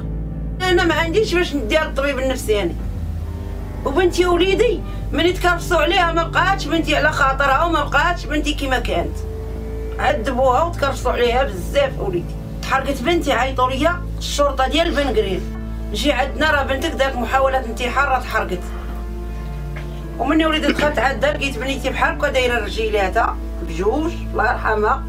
أنا 0.61 0.83
ما 0.83 0.93
عنديش 0.93 1.35
باش 1.35 1.55
ندير 1.55 1.81
الطبيب 1.81 2.19
النفساني 2.19 2.75
وبنتي 3.85 4.25
وليدي 4.25 4.79
من 5.11 5.33
تكرسوا 5.33 5.77
عليها 5.77 6.11
ما 6.11 6.23
بقاتش 6.23 6.65
بنتي 6.65 6.95
على 6.95 7.11
خاطرها 7.11 7.65
وما 7.65 7.83
بقاتش 7.83 8.25
بنتي 8.25 8.53
كما 8.53 8.79
كانت. 8.79 9.17
عذبوها 9.99 10.63
وتكرسوا 10.63 11.11
عليها 11.11 11.43
بزاف 11.43 11.99
وليدي. 11.99 12.35
تحرقت 12.61 13.01
بنتي 13.01 13.31
عيطوا 13.31 13.69
ليا 13.69 14.01
الشرطة 14.17 14.67
ديال 14.67 14.91
بنقرين 14.91 15.41
نجي 15.91 16.11
عندنا 16.11 16.51
راه 16.51 16.63
بنتك 16.63 16.91
دارت 16.91 17.15
محاوله 17.15 17.65
انتحار 17.65 18.07
راه 18.07 18.19
تحرقت. 18.19 18.59
ومني 20.19 20.45
وليدي 20.45 20.67
دخلت 20.67 20.99
عندها 20.99 21.33
لقيت 21.33 21.57
بنيتي 21.57 21.89
بحال 21.89 22.15
هكا 22.15 22.29
دايره 22.29 22.65
رجيلاتها 22.65 23.37
بجوج 23.67 24.11
الله 24.31 24.51
يرحمها. 24.51 25.03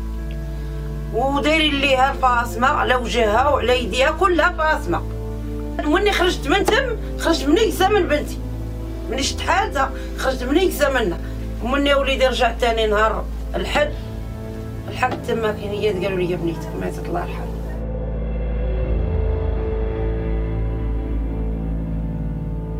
ودايرين 1.15 1.75
ليها 1.75 2.13
الفاصمه 2.13 2.67
على 2.67 2.95
وجهها 2.95 3.49
وعلى 3.49 3.85
يديها 3.85 4.11
كلها 4.11 4.53
فاصمه 4.53 5.03
مني 5.85 6.13
خرجت 6.13 6.49
من 6.49 6.65
تم 6.65 7.19
خرجت 7.19 7.49
منيسه 7.49 7.89
من 7.89 8.09
بنتي. 8.09 8.39
مني 9.11 9.23
شفت 9.23 9.41
حالتها 9.41 9.91
خرجت 10.19 10.43
منيسه 10.43 10.89
منها. 10.93 11.19
ومني 11.65 11.95
وليدي 11.95 12.27
رجعت 12.27 12.59
ثاني 12.59 12.87
نهار 12.87 13.25
الحد. 13.55 13.93
الحق 14.89 15.23
تما 15.23 15.53
كاين 15.53 15.71
هي 15.71 15.89
قالوا 15.89 16.19
لي 16.19 16.37
بنيتك 16.37 16.69
ماتت 16.81 17.07
الله 17.07 17.21
يرحمها. 17.21 17.47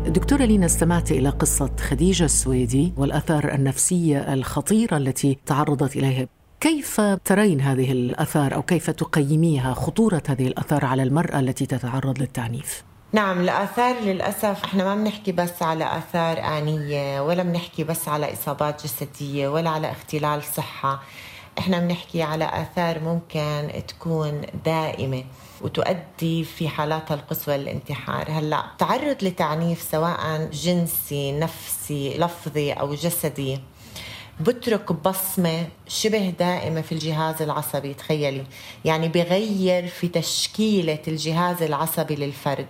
دكتورة 0.07 0.45
لينا 0.45 0.65
استمعت 0.65 1.11
إلى 1.11 1.29
قصة 1.29 1.69
خديجة 1.79 2.23
السويدي 2.23 2.93
والأثار 2.97 3.53
النفسية 3.53 4.33
الخطيرة 4.33 4.97
التي 4.97 5.37
تعرضت 5.45 5.95
إليها. 5.95 6.27
كيف 6.63 7.01
ترين 7.01 7.61
هذه 7.61 7.91
الأثار 7.91 8.53
أو 8.53 8.61
كيف 8.61 8.89
تقيميها 8.89 9.73
خطورة 9.73 10.23
هذه 10.27 10.47
الأثار 10.47 10.85
على 10.85 11.03
المرأة 11.03 11.39
التي 11.39 11.65
تتعرض 11.65 12.19
للتعنيف؟ 12.19 12.83
نعم 13.13 13.41
الآثار 13.41 13.99
للأسف 13.99 14.63
إحنا 14.63 14.83
ما 14.83 14.95
بنحكي 14.95 15.31
بس 15.31 15.63
على 15.63 15.97
آثار 15.97 16.57
آنية 16.57 17.21
ولا 17.21 17.43
بنحكي 17.43 17.83
بس 17.83 18.07
على 18.07 18.33
إصابات 18.33 18.83
جسدية 18.83 19.47
ولا 19.47 19.69
على 19.69 19.91
اختلال 19.91 20.43
صحة 20.43 21.03
إحنا 21.59 21.79
بنحكي 21.79 22.23
على 22.23 22.45
آثار 22.45 22.99
ممكن 22.99 23.71
تكون 23.87 24.41
دائمة 24.65 25.23
وتؤدي 25.61 26.43
في 26.43 26.69
حالاتها 26.69 27.15
القصوى 27.15 27.57
للانتحار 27.57 28.31
هلأ 28.31 28.63
تعرض 28.77 29.23
لتعنيف 29.23 29.81
سواء 29.81 30.49
جنسي 30.53 31.31
نفسي 31.31 32.17
لفظي 32.17 32.71
أو 32.71 32.93
جسدي 32.93 33.59
بترك 34.39 34.91
بصمة 34.91 35.67
شبه 35.87 36.33
دائمة 36.39 36.81
في 36.81 36.91
الجهاز 36.91 37.41
العصبي 37.41 37.93
تخيلي. 37.93 38.43
يعني 38.85 39.07
بغير 39.07 39.87
في 39.87 40.07
تشكيلة 40.07 40.99
الجهاز 41.07 41.61
العصبي 41.61 42.15
للفرد. 42.15 42.67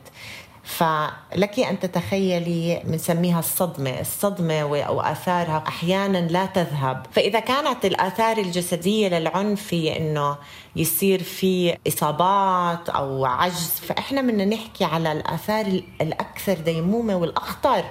فلك 0.63 1.59
أن 1.59 1.79
تتخيلي 1.79 2.81
بنسميها 2.85 3.39
الصدمة 3.39 3.99
الصدمة 3.99 4.83
أو 4.83 5.01
آثارها 5.01 5.63
أحيانا 5.67 6.17
لا 6.17 6.45
تذهب. 6.45 7.05
فإذا 7.11 7.39
كانت 7.39 7.85
الآثار 7.85 8.37
الجسدية 8.37 9.07
للعنف 9.07 9.73
هي 9.73 9.97
أنه 9.97 10.37
يصير 10.75 11.23
في 11.23 11.77
إصابات 11.87 12.89
أو 12.89 13.25
عجز 13.25 13.69
فإحنا 13.87 14.21
بدنا 14.21 14.45
نحكي 14.45 14.83
على 14.85 15.11
الآثار 15.11 15.81
الأكثر 16.01 16.53
ديمومة 16.53 17.15
والأخطر. 17.15 17.85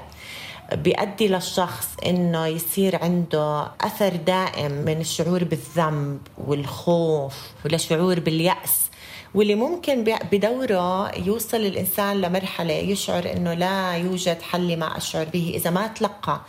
بيؤدي 0.75 1.29
للشخص 1.29 1.89
إنه 2.07 2.47
يصير 2.47 2.97
عنده 3.03 3.71
أثر 3.81 4.17
دائم 4.17 4.73
من 4.73 5.01
الشعور 5.01 5.45
بالذنب 5.45 6.19
والخوف 6.47 7.35
ولشعور 7.65 8.21
باليأس. 8.21 8.82
واللي 9.35 9.55
ممكن 9.55 10.05
بدوره 10.33 11.19
يوصل 11.19 11.57
الإنسان 11.57 12.21
لمرحلة 12.21 12.73
يشعر 12.73 13.33
أنه 13.33 13.55
لا 13.55 13.93
يوجد 13.93 14.43
حل 14.43 14.77
ما 14.79 14.97
أشعر 14.97 15.25
به. 15.25 15.53
إذا 15.55 15.71
ما 15.71 15.87
تلقى 15.87 16.41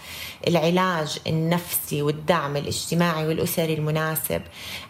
العلاج 0.47 1.19
النفسي 1.27 2.01
والدعم 2.01 2.57
الاجتماعي 2.57 3.27
والأسري 3.27 3.73
المناسب. 3.73 4.41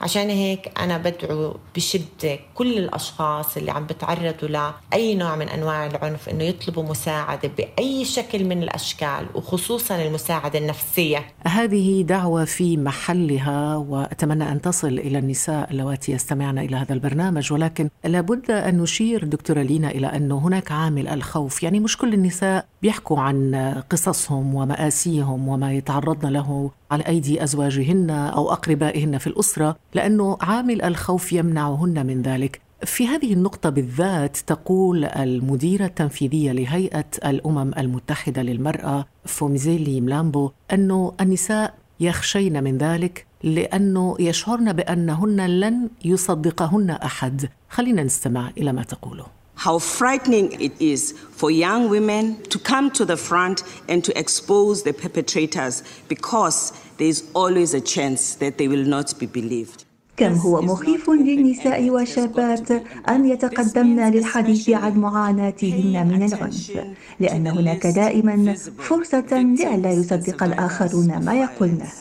عشان 0.01 0.29
هيك 0.29 0.71
أنا 0.79 0.97
بدعو 0.97 1.55
بشدة 1.75 2.39
كل 2.55 2.77
الأشخاص 2.77 3.57
اللي 3.57 3.71
عم 3.71 3.85
بتعرضوا 3.85 4.49
لأي 4.49 5.15
نوع 5.15 5.35
من 5.35 5.49
أنواع 5.49 5.85
العنف 5.85 6.29
أنه 6.29 6.43
يطلبوا 6.43 6.83
مساعدة 6.83 7.51
بأي 7.57 8.05
شكل 8.05 8.45
من 8.45 8.63
الأشكال 8.63 9.25
وخصوصا 9.35 9.95
المساعدة 9.95 10.59
النفسية. 10.59 11.25
هذه 11.47 12.01
دعوة 12.01 12.45
في 12.45 12.77
محلها 12.77 13.75
وأتمنى 13.75 14.51
أن 14.51 14.61
تصل 14.61 14.87
إلى 14.87 15.19
النساء 15.19 15.71
اللواتي 15.71 16.11
يستمعن 16.11 16.59
إلى 16.59 16.75
هذا 16.75 16.93
البرنامج 16.93 17.53
ولكن 17.53 17.82
لابد 18.05 18.51
أن 18.51 18.77
نشير 18.77 19.25
دكتورة 19.25 19.61
لينا 19.61 19.91
إلى 19.91 20.07
أنه 20.07 20.37
هناك 20.37 20.71
عامل 20.71 21.07
الخوف 21.07 21.63
يعني 21.63 21.79
مش 21.79 21.97
كل 21.97 22.13
النساء 22.13 22.65
بيحكوا 22.81 23.19
عن 23.19 23.55
قصصهم 23.89 24.55
ومآسيهم 24.55 25.47
وما 25.47 25.73
يتعرضن 25.73 26.29
له 26.29 26.71
على 26.91 27.03
أيدي 27.07 27.43
أزواجهن 27.43 28.09
أو 28.09 28.51
أقربائهن 28.51 29.17
في 29.17 29.27
الأسرة 29.27 29.75
لأنه 29.93 30.37
عامل 30.41 30.81
الخوف 30.81 31.33
يمنعهن 31.33 32.05
من 32.05 32.21
ذلك. 32.21 32.61
في 32.85 33.07
هذه 33.07 33.33
النقطة 33.33 33.69
بالذات 33.69 34.37
تقول 34.37 35.05
المديرة 35.05 35.85
التنفيذية 35.85 36.51
لهيئة 36.51 37.05
الأمم 37.25 37.71
المتحدة 37.77 38.41
للمرأة 38.41 39.05
فوميزيلي 39.25 40.01
ملامبو 40.01 40.51
أن 40.71 41.11
النساء 41.21 41.73
يخشين 41.99 42.63
من 42.63 42.77
ذلك 42.77 43.25
لأنه 43.43 44.15
يشعرن 44.19 44.73
بأنهن 44.73 45.45
لن 45.45 45.89
يصدقهن 46.05 46.89
أحد. 46.89 47.49
خلينا 47.69 48.03
نستمع 48.03 48.49
إلى 48.57 48.73
ما 48.73 48.83
تقوله 48.83 49.25
how 49.55 49.77
frightening 49.77 50.51
it 50.59 50.73
is 50.81 51.13
for 51.39 51.51
young 51.51 51.89
women 51.89 52.41
to 52.53 52.57
come 52.59 52.89
to 52.91 53.05
the 53.05 53.17
front 53.17 53.63
and 53.87 54.03
to 54.03 54.11
expose 54.17 54.83
the 54.83 54.93
perpetrators 54.93 55.83
because 56.09 56.73
there 56.97 57.07
is 57.07 57.23
always 57.33 57.73
a 57.73 57.81
chance 57.81 58.35
that 58.35 58.57
they 58.57 58.67
will 58.67 58.85
not 58.85 59.17
be 59.19 59.25
believed. 59.25 59.85
كم 60.17 60.33
هو 60.33 60.61
مخيف 60.61 61.09
للنساء 61.09 61.89
والشابات 61.89 62.71
أن 63.09 63.25
يتقدمن 63.25 64.11
للحديث 64.11 64.69
عن 64.69 64.97
معاناتهن 64.97 66.07
من 66.07 66.23
العنف 66.23 66.71
لأن 67.19 67.47
هناك 67.47 67.87
دائما 67.87 68.55
فرصة 68.77 69.41
لئلا 69.59 69.91
يصدق 69.91 70.43
الآخرون 70.43 71.25
ما 71.25 71.33
يقولنه. 71.33 71.91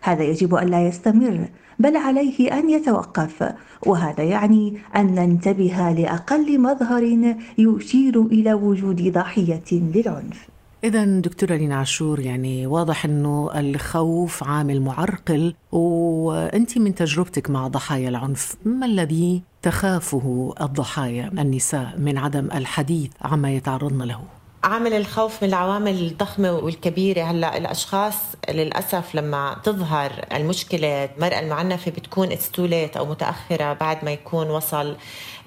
هذا 0.00 0.22
يجب 0.22 0.54
ألا 0.54 0.86
يستمر 0.86 1.48
بل 1.78 1.96
عليه 1.96 2.58
أن 2.58 2.70
يتوقف 2.70 3.52
وهذا 3.86 4.22
يعني 4.22 4.78
أن 4.96 5.14
ننتبه 5.14 5.90
لأقل 5.90 6.60
مظهر 6.60 7.34
يشير 7.58 8.22
إلى 8.22 8.54
وجود 8.54 9.12
ضحية 9.12 9.64
للعنف 9.72 10.48
إذا 10.84 11.04
دكتورة 11.04 11.54
لينا 11.54 11.76
عاشور 11.76 12.20
يعني 12.20 12.66
واضح 12.66 13.04
أنه 13.04 13.50
الخوف 13.60 14.44
عامل 14.44 14.80
معرقل 14.80 15.54
وأنت 15.72 16.78
من 16.78 16.94
تجربتك 16.94 17.50
مع 17.50 17.68
ضحايا 17.68 18.08
العنف 18.08 18.56
ما 18.64 18.86
الذي 18.86 19.42
تخافه 19.62 20.54
الضحايا 20.60 21.30
النساء 21.38 21.94
من 21.98 22.18
عدم 22.18 22.48
الحديث 22.54 23.10
عما 23.22 23.52
يتعرضن 23.52 24.02
له؟ 24.02 24.20
عامل 24.64 24.94
الخوف 24.94 25.42
من 25.42 25.48
العوامل 25.48 25.94
الضخمة 25.94 26.52
والكبيرة. 26.52 27.22
هلأ 27.22 27.56
الأشخاص 27.56 28.14
للأسف 28.48 29.14
لما 29.14 29.56
تظهر 29.64 30.24
المشكلة 30.32 31.04
المرأة 31.04 31.40
المعنفة 31.40 31.90
بتكون 31.90 32.32
اتس 32.32 32.50
أو 32.96 33.04
متأخرة 33.04 33.72
بعد 33.72 34.04
ما 34.04 34.10
يكون 34.10 34.50
وصل 34.50 34.96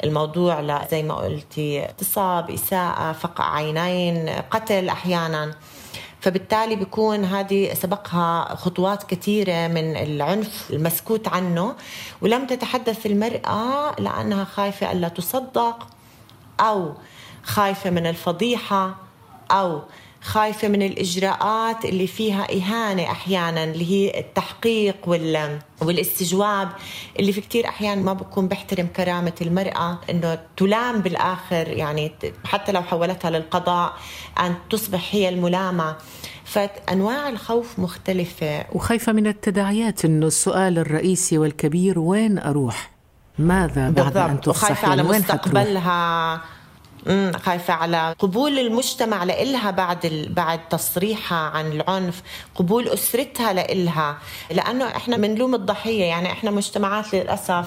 الموضوع 0.04 0.60
ل 0.60 0.82
زي 0.92 1.04
ما 1.04 1.16
قلتي 1.16 1.86
اغتصاب 1.86 2.52
إساءة 2.52 3.12
فقع 3.12 3.56
عينين 3.56 4.30
قتل 4.30 4.90
أحيانا. 4.90 5.56
فبالتالي 6.22 6.76
بيكون 6.76 7.26
هذه 7.26 7.74
سبقها 7.74 8.56
خطوات 8.56 9.04
كثيرة 9.04 9.68
من 9.68 9.96
العنف 9.96 10.70
المسكوت 10.70 11.28
عنه. 11.28 11.76
ولم 12.22 12.48
تتحدث 12.48 13.06
المرأة 13.06 13.96
لأنها 14.00 14.44
خايفة 14.44 14.92
ألا 14.92 15.08
تصدق 15.08 15.88
أو 16.60 16.94
خايفة 17.44 17.90
من 17.90 18.08
الفضيحة. 18.08 19.07
أو 19.52 19.82
خايفة 20.22 20.68
من 20.68 20.82
الإجراءات 20.82 21.86
اللي 21.86 22.08
فيها 22.08 22.48
إهانة 22.54 23.12
أحيانا 23.12 23.64
اللي 23.64 23.92
هي 23.92 24.20
التحقيق 24.20 24.96
وال 25.08 25.60
والاستجواب 25.82 26.70
اللي 27.20 27.32
في 27.32 27.42
كتير 27.42 27.68
أحيان 27.68 28.04
ما 28.04 28.14
بكون 28.14 28.48
بيحترم 28.48 28.88
كرامة 28.88 29.34
المرأة 29.42 30.00
إنه 30.10 30.40
تلام 30.58 31.02
بالآخر 31.02 31.68
يعني 31.68 32.12
حتى 32.46 32.72
لو 32.72 32.82
حولتها 32.82 33.32
للقضاء 33.32 33.94
أن 34.40 34.56
تصبح 34.70 35.10
هي 35.12 35.30
الملامة. 35.30 35.96
فأنواع 36.46 37.30
الخوف 37.30 37.80
مختلفة. 37.80 38.66
وخايفة 38.72 39.12
من 39.12 39.28
التداعيات 39.28 40.06
إنه 40.06 40.28
السؤال 40.28 40.78
الرئيسي 40.80 41.38
والكبير 41.38 42.00
وين 42.00 42.40
أروح؟ 42.40 42.92
ماذا 43.40 43.90
بعد 43.90 44.18
أن 44.18 44.42
تفصح 44.42 44.64
وخايفة 44.64 44.88
على 44.88 45.04
مستقبلها 45.04 46.38
حتروح؟ 46.38 46.57
خايفة 47.36 47.74
على 47.74 48.16
قبول 48.20 48.60
المجتمع 48.60 49.24
لإلها 49.24 49.72
بعد 49.72 50.28
بعد 50.30 50.70
تصريحها 50.70 51.38
عن 51.38 51.72
العنف 51.72 52.22
قبول 52.56 52.88
أسرتها 52.88 53.54
لإلها. 53.54 54.18
لأنه 54.52 54.86
إحنا 54.86 55.18
بنلوم 55.18 55.56
الضحية 55.56 56.04
يعني 56.04 56.32
إحنا 56.32 56.52
مجتمعات 56.52 57.14
للأسف 57.14 57.66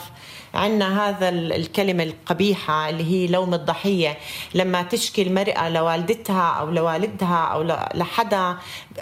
عندنا 0.55 1.09
هذا 1.09 1.29
الكلمة 1.29 2.03
القبيحة 2.03 2.89
اللي 2.89 3.05
هي 3.05 3.27
لوم 3.27 3.55
الضحية. 3.55 4.19
لما 4.55 4.83
تشكي 4.83 5.23
المرأة 5.23 5.69
لوالدتها 5.69 6.51
أو 6.61 6.71
لوالدها 6.71 7.45
أو 7.53 7.63
لحدا 7.95 8.57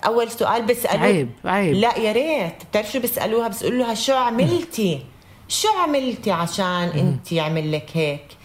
أول 0.07 0.31
سؤال 0.31 0.63
بيسألوه. 0.63 1.03
عيب 1.03 1.31
عيب. 1.45 1.75
لا 1.75 1.99
يا 1.99 2.13
ريت. 2.13 2.65
بتعرف 2.71 2.93
شو 2.93 3.01
بيسألوها؟ 3.01 3.49
بيسألوها 3.49 3.95
شو 3.95 4.15
عملتي؟ 4.15 5.03
شو 5.49 5.69
عملتي 5.69 6.31
عشان 6.31 6.89
انت 6.95 7.33
يعمل 7.33 7.73
لك 7.73 7.87
هيك؟ 7.95 8.38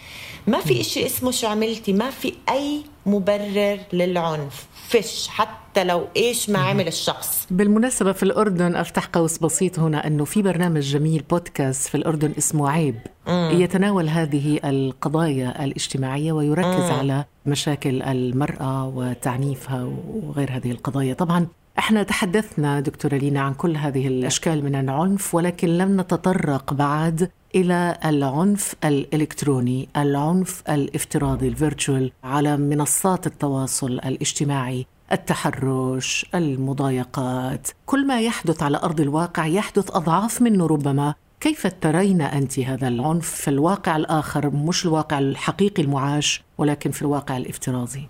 ما 0.46 0.60
في 0.60 0.80
إشي 0.80 1.06
اسمه 1.06 1.30
شو 1.30 1.46
عملتي؟ 1.46 1.92
ما 1.92 2.10
في 2.10 2.32
أي 2.48 2.82
مبرر 3.06 3.78
للعنف. 3.92 4.66
فش 4.88 5.28
حتى 5.28 5.84
لو 5.84 6.06
إيش 6.16 6.50
ما 6.50 6.58
عمل 6.58 6.88
الشخص. 6.88 7.46
بالمناسبة 7.50 8.12
في 8.12 8.22
الأردن 8.22 8.76
أفتح 8.76 9.06
قوس 9.06 9.38
بسيط 9.38 9.78
هنا 9.78 10.06
أنه 10.06 10.24
في 10.24 10.42
برنامج 10.42 10.80
جميل 10.80 11.22
بودكاست 11.30 11.88
في 11.88 11.94
الأردن 11.94 12.32
اسمه 12.38 12.70
عيب. 12.70 12.94
مم. 13.26 13.50
يتناول 13.52 14.08
هذه 14.08 14.60
القضايا 14.64 15.64
الاجتماعية 15.64 16.32
ويركز 16.32 16.90
مم. 16.90 16.98
على 16.98 17.24
مشاكل 17.46 18.02
المرأة 18.02 18.86
وتعنيفها 18.88 19.88
وغير 20.08 20.50
هذه 20.50 20.70
القضايا. 20.70 21.14
طبعا 21.14 21.46
إحنا 21.78 22.02
تحدثنا 22.02 22.80
دكتورة 22.80 23.14
لينا 23.14 23.40
عن 23.40 23.54
كل 23.54 23.76
هذه 23.76 24.06
الأشكال 24.08 24.64
من 24.64 24.74
العنف 24.74 25.34
ولكن 25.34 25.68
لم 25.68 26.00
نتطرق 26.00 26.72
بعد 26.74 27.30
إلى 27.54 27.98
العنف 28.04 28.74
الإلكتروني، 28.84 29.88
العنف 29.96 30.62
الافتراضي 30.68 31.48
الفيرتشوال 31.48 32.12
على 32.24 32.56
منصات 32.56 33.26
التواصل 33.26 33.92
الاجتماعي، 33.92 34.86
التحرش، 35.12 36.26
المضايقات، 36.34 37.68
كل 37.86 38.06
ما 38.06 38.20
يحدث 38.20 38.62
على 38.62 38.76
أرض 38.76 39.00
الواقع 39.00 39.46
يحدث 39.46 39.90
أضعاف 39.90 40.42
منه 40.42 40.66
ربما. 40.66 41.14
كيف 41.40 41.66
ترين 41.66 42.20
أنت 42.20 42.58
هذا 42.58 42.88
العنف 42.88 43.30
في 43.30 43.48
الواقع 43.48 43.96
الآخر 43.96 44.50
مش 44.50 44.84
الواقع 44.84 45.18
الحقيقي 45.18 45.82
المعاش 45.82 46.42
ولكن 46.58 46.90
في 46.90 47.02
الواقع 47.02 47.36
الافتراضي؟ 47.36 48.08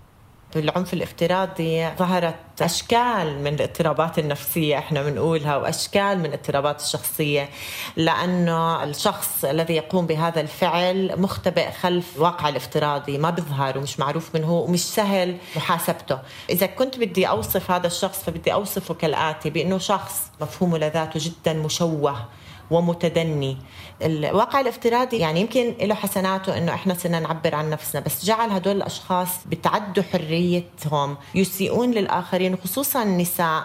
العنف 0.59 0.93
الافتراضي 0.93 1.89
ظهرت 1.89 2.35
أشكال 2.61 3.43
من 3.43 3.53
الاضطرابات 3.53 4.19
النفسية 4.19 4.77
إحنا 4.77 5.03
بنقولها 5.03 5.57
وأشكال 5.57 6.19
من 6.19 6.25
الاضطرابات 6.25 6.81
الشخصية 6.81 7.49
لأنه 7.95 8.83
الشخص 8.83 9.45
الذي 9.45 9.73
يقوم 9.73 10.07
بهذا 10.07 10.41
الفعل 10.41 11.21
مختبئ 11.21 11.71
خلف 11.71 12.15
الواقع 12.15 12.49
الافتراضي 12.49 13.17
ما 13.17 13.29
بيظهر 13.29 13.77
ومش 13.77 13.99
معروف 13.99 14.35
من 14.35 14.43
هو 14.43 14.63
ومش 14.63 14.83
سهل 14.83 15.37
محاسبته. 15.55 16.19
إذا 16.49 16.65
كنت 16.65 16.99
بدي 16.99 17.29
أوصف 17.29 17.71
هذا 17.71 17.87
الشخص 17.87 18.23
فبدي 18.23 18.53
أوصفه 18.53 18.93
كالآتي 18.93 19.49
بأنه 19.49 19.77
شخص 19.77 20.31
مفهومه 20.41 20.77
لذاته 20.77 21.19
جدا 21.23 21.53
مشوه. 21.53 22.25
ومتدني. 22.71 23.57
الواقع 24.01 24.59
الافتراضي 24.59 25.17
يعني 25.17 25.41
يمكن 25.41 25.75
له 25.81 25.95
حسناته 25.95 26.57
إنه 26.57 26.73
إحنا 26.73 26.93
صرنا 26.93 27.19
نعبر 27.19 27.55
عن 27.55 27.69
نفسنا 27.69 28.01
بس 28.01 28.25
جعل 28.25 28.49
هدول 28.49 28.75
الأشخاص 28.75 29.29
بتعدوا 29.45 30.03
حريتهم 30.03 31.17
يسيئون 31.35 31.91
للآخرين 31.91 32.57
خصوصا 32.63 33.03
النساء. 33.03 33.63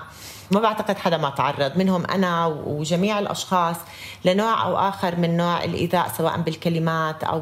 ما 0.50 0.60
بعتقد 0.60 0.98
حدا 0.98 1.16
ما 1.16 1.30
تعرض 1.30 1.76
منهم 1.76 2.04
أنا 2.06 2.46
وجميع 2.46 3.18
الأشخاص 3.18 3.76
لنوع 4.24 4.64
أو 4.64 4.76
آخر 4.76 5.16
من 5.16 5.36
نوع 5.36 5.64
الإيذاء 5.64 6.12
سواء 6.18 6.36
بالكلمات 6.40 7.24
أو 7.24 7.40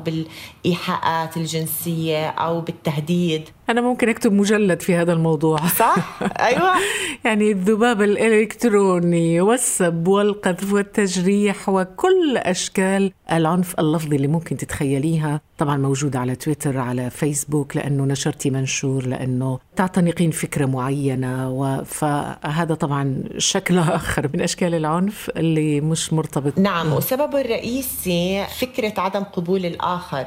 بالايحاءات 0.69 1.37
الجنسية 1.37 2.29
أو 2.29 2.61
بالتهديد. 2.61 3.49
أنا 3.71 3.81
ممكن 3.81 4.09
أكتب 4.09 4.33
مجلد 4.33 4.83
في 4.83 4.95
هذا 4.95 5.13
الموضوع. 5.13 5.59
صح؟ 5.67 6.23
أيوة. 6.41 6.73
يعني 7.25 7.53
الذباب 7.53 8.03
الإلكتروني 8.03 9.41
والسب 9.41 10.09
والقذف 10.09 10.73
والتجريح 10.73 11.69
وكل 11.69 12.37
أشكال 12.37 13.13
العنف 13.33 13.81
اللفظي 13.81 14.17
اللي 14.17 14.29
ممكن 14.29 14.57
تتخيليها. 14.57 15.41
طبعا 15.59 15.77
موجودة 15.77 16.19
على 16.19 16.35
تويتر 16.37 16.79
على 16.79 17.11
فيسبوك 17.11 17.77
لأنه 17.77 18.05
نشرتي 18.05 18.51
منشور 18.51 19.07
لأنه 19.07 19.59
تعتنقين 19.77 20.31
فكرة 20.31 20.67
معينة. 20.67 21.83
فهذا 21.83 22.75
طبعا 22.75 23.23
شكل 23.39 23.79
آخر 23.79 24.31
من 24.35 24.41
أشكال 24.41 24.75
العنف 24.75 25.31
اللي 25.37 25.81
مش 25.81 26.13
مرتبط. 26.13 26.59
نعم 26.59 26.93
وسببه 26.93 27.41
الرئيسي 27.41 28.47
فكرة 28.61 28.93
عدم 29.01 29.23
قبول 29.23 29.67
الآخر. 29.67 30.27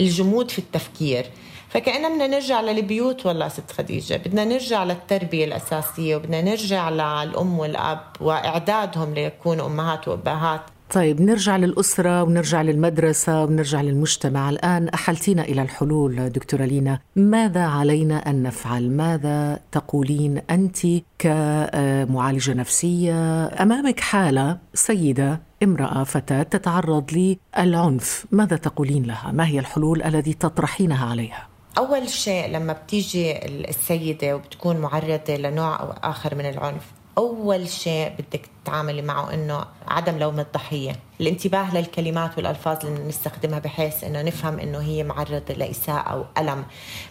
الجمود 0.00 0.50
في 0.50 0.58
التفكير. 0.58 1.26
فكأننا 1.68 2.08
بدنا 2.08 2.26
نرجع 2.26 2.60
للبيوت 2.60 3.26
والله 3.26 3.48
ست 3.48 3.70
خديجة 3.70 4.16
بدنا 4.16 4.44
نرجع 4.44 4.84
للتربية 4.84 5.44
الأساسية 5.44 6.16
وبدنا 6.16 6.42
نرجع 6.42 6.90
للأم 6.90 7.58
والأب 7.58 8.00
وإعدادهم 8.20 9.14
ليكونوا 9.14 9.66
أمهات 9.66 10.08
وأبهات. 10.08 10.60
طيب 10.90 11.20
نرجع 11.20 11.56
للأسرة 11.56 12.22
ونرجع 12.22 12.62
للمدرسة 12.62 13.44
ونرجع 13.44 13.80
للمجتمع. 13.80 14.50
الآن 14.50 14.88
أحلتينا 14.88 15.42
إلى 15.42 15.62
الحلول 15.62 16.30
دكتورة 16.30 16.64
لينا. 16.64 16.98
ماذا 17.16 17.62
علينا 17.62 18.30
أن 18.30 18.42
نفعل؟ 18.42 18.90
ماذا 18.90 19.60
تقولين 19.72 20.42
أنت 20.50 20.78
كمعالجة 21.18 22.54
نفسية 22.54 23.46
أمامك 23.46 24.00
حالة 24.00 24.58
سيدة 24.74 25.47
امرأة 25.62 26.04
فتاة 26.04 26.42
تتعرض 26.42 27.36
للعنف. 27.58 28.26
ماذا 28.30 28.56
تقولين 28.56 29.02
لها؟ 29.02 29.32
ما 29.32 29.46
هي 29.46 29.58
الحلول 29.58 30.02
التي 30.02 30.32
تطرحينها 30.34 31.06
عليها؟ 31.10 31.48
أول 31.78 32.08
شيء 32.08 32.48
لما 32.50 32.72
بتيجي 32.72 33.46
السيدة 33.46 34.36
وبتكون 34.36 34.76
معرضة 34.76 35.36
لنوع 35.36 35.80
أو 35.80 35.90
آخر 35.90 36.34
من 36.34 36.48
العنف 36.48 36.82
أول 37.18 37.68
شيء 37.68 38.12
بدك 38.18 38.48
تتعاملي 38.64 39.02
معه 39.02 39.34
إنه 39.34 39.64
عدم 39.88 40.18
لوم 40.18 40.40
الضحية، 40.40 40.96
الانتباه 41.20 41.74
للكلمات 41.74 42.36
والألفاظ 42.36 42.86
اللي 42.86 43.08
نستخدمها 43.08 43.58
بحيث 43.58 44.04
إنه 44.04 44.22
نفهم 44.22 44.58
إنه 44.58 44.78
هي 44.78 45.04
معرضة 45.04 45.54
لإساءة 45.54 45.98
أو 45.98 46.24
ألم، 46.38 46.64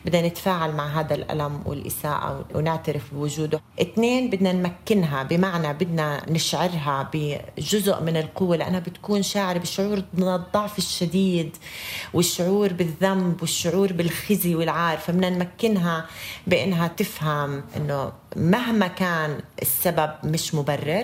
بدنا 0.06 0.28
نتفاعل 0.28 0.72
مع 0.72 1.00
هذا 1.00 1.16
الألم 1.16 1.62
والإساءة 1.66 2.46
ونعترف 2.56 3.14
بوجوده، 3.14 3.62
اثنين 3.82 4.30
بدنا 4.30 4.52
نمكنها 4.52 5.24
بمعنى 5.24 5.74
بدنا 5.74 6.32
نشعرها 6.32 7.10
بجزء 7.14 8.02
من 8.02 8.18
القوة 8.18 8.56
لأنها 8.56 8.80
بتكون 8.80 9.22
شاعرة 9.22 9.58
بشعور 9.58 10.02
من 10.14 10.28
الضعف 10.28 10.78
الشديد 10.78 11.58
والشعور 12.14 12.74
بالذنب 12.74 13.42
والشعور 13.42 13.94
بالخزي 13.94 14.56
والعار، 14.56 14.98
فبدنا 14.98 15.30
نمكنها 15.30 16.06
بإنها 16.48 16.88
تفهم 16.88 17.64
إنه 17.78 18.12
مهما 18.36 18.88
كان 18.88 19.38
السبب 19.62 20.10
مش 20.24 20.56
مبرر 20.56 21.04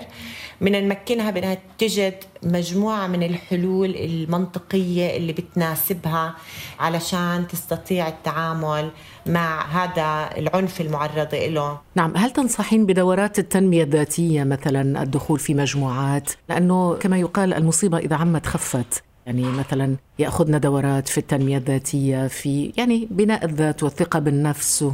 من 0.60 0.88
نمكنها 0.88 1.30
بأنها 1.30 1.58
تجد 1.78 2.14
مجموعة 2.42 3.06
من 3.06 3.22
الحلول 3.22 3.96
المنطقية 3.96 5.16
اللي 5.16 5.32
بتناسبها 5.32 6.34
علشان 6.80 7.46
تستطيع 7.48 8.08
التعامل 8.08 8.90
مع 9.26 9.66
هذا 9.66 10.38
العنف 10.38 10.80
المعرضه 10.80 11.46
له. 11.46 11.78
نعم، 11.94 12.16
هل 12.16 12.30
تنصحين 12.30 12.86
بدورات 12.86 13.38
التنمية 13.38 13.82
الذاتية 13.82 14.44
مثلا 14.44 15.02
الدخول 15.02 15.38
في 15.38 15.54
مجموعات؟ 15.54 16.30
لأنه 16.48 16.94
كما 16.94 17.18
يقال 17.18 17.54
المصيبة 17.54 17.98
إذا 17.98 18.16
عمت 18.16 18.46
خفت. 18.46 19.02
يعني 19.26 19.42
مثلا 19.42 19.96
ياخذنا 20.18 20.58
دورات 20.58 21.08
في 21.08 21.18
التنمية 21.18 21.56
الذاتية 21.56 22.26
في 22.26 22.72
يعني 22.76 23.08
بناء 23.10 23.44
الذات 23.44 23.82
والثقة 23.82 24.18
بالنفس 24.18 24.84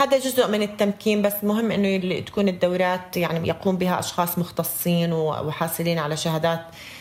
هذا 0.00 0.18
جزء 0.18 0.48
من 0.48 0.62
التمكين 0.62 1.22
بس 1.22 1.32
مهم 1.42 1.70
إنه 1.70 2.20
تكون 2.20 2.48
الدورات 2.48 3.16
يعني 3.16 3.48
يقوم 3.48 3.76
بها 3.76 3.98
أشخاص 3.98 4.38
مختصين 4.38 5.12
وحاصلين 5.12 5.98
على 5.98 6.16
شهادات 6.16 6.60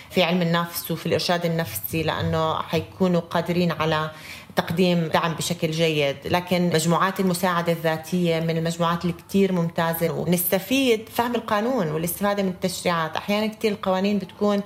في 0.09 0.23
علم 0.23 0.41
النفس 0.41 0.91
وفي 0.91 1.05
الإرشاد 1.05 1.45
النفسي 1.45 2.03
لأنه 2.03 2.61
حيكونوا 2.61 3.19
قادرين 3.19 3.71
على 3.71 4.11
تقديم 4.55 5.07
دعم 5.07 5.33
بشكل 5.33 5.71
جيد 5.71 6.17
لكن 6.25 6.69
مجموعات 6.73 7.19
المساعدة 7.19 7.71
الذاتية 7.71 8.39
من 8.39 8.57
المجموعات 8.57 9.01
اللي 9.01 9.13
كتير 9.13 9.51
ممتازة 9.51 10.11
ونستفيد 10.11 11.09
فهم 11.09 11.35
القانون 11.35 11.87
والاستفادة 11.87 12.43
من 12.43 12.49
التشريعات. 12.49 13.15
أحيانا 13.17 13.47
كتير 13.47 13.71
القوانين 13.71 14.17
بتكون 14.17 14.61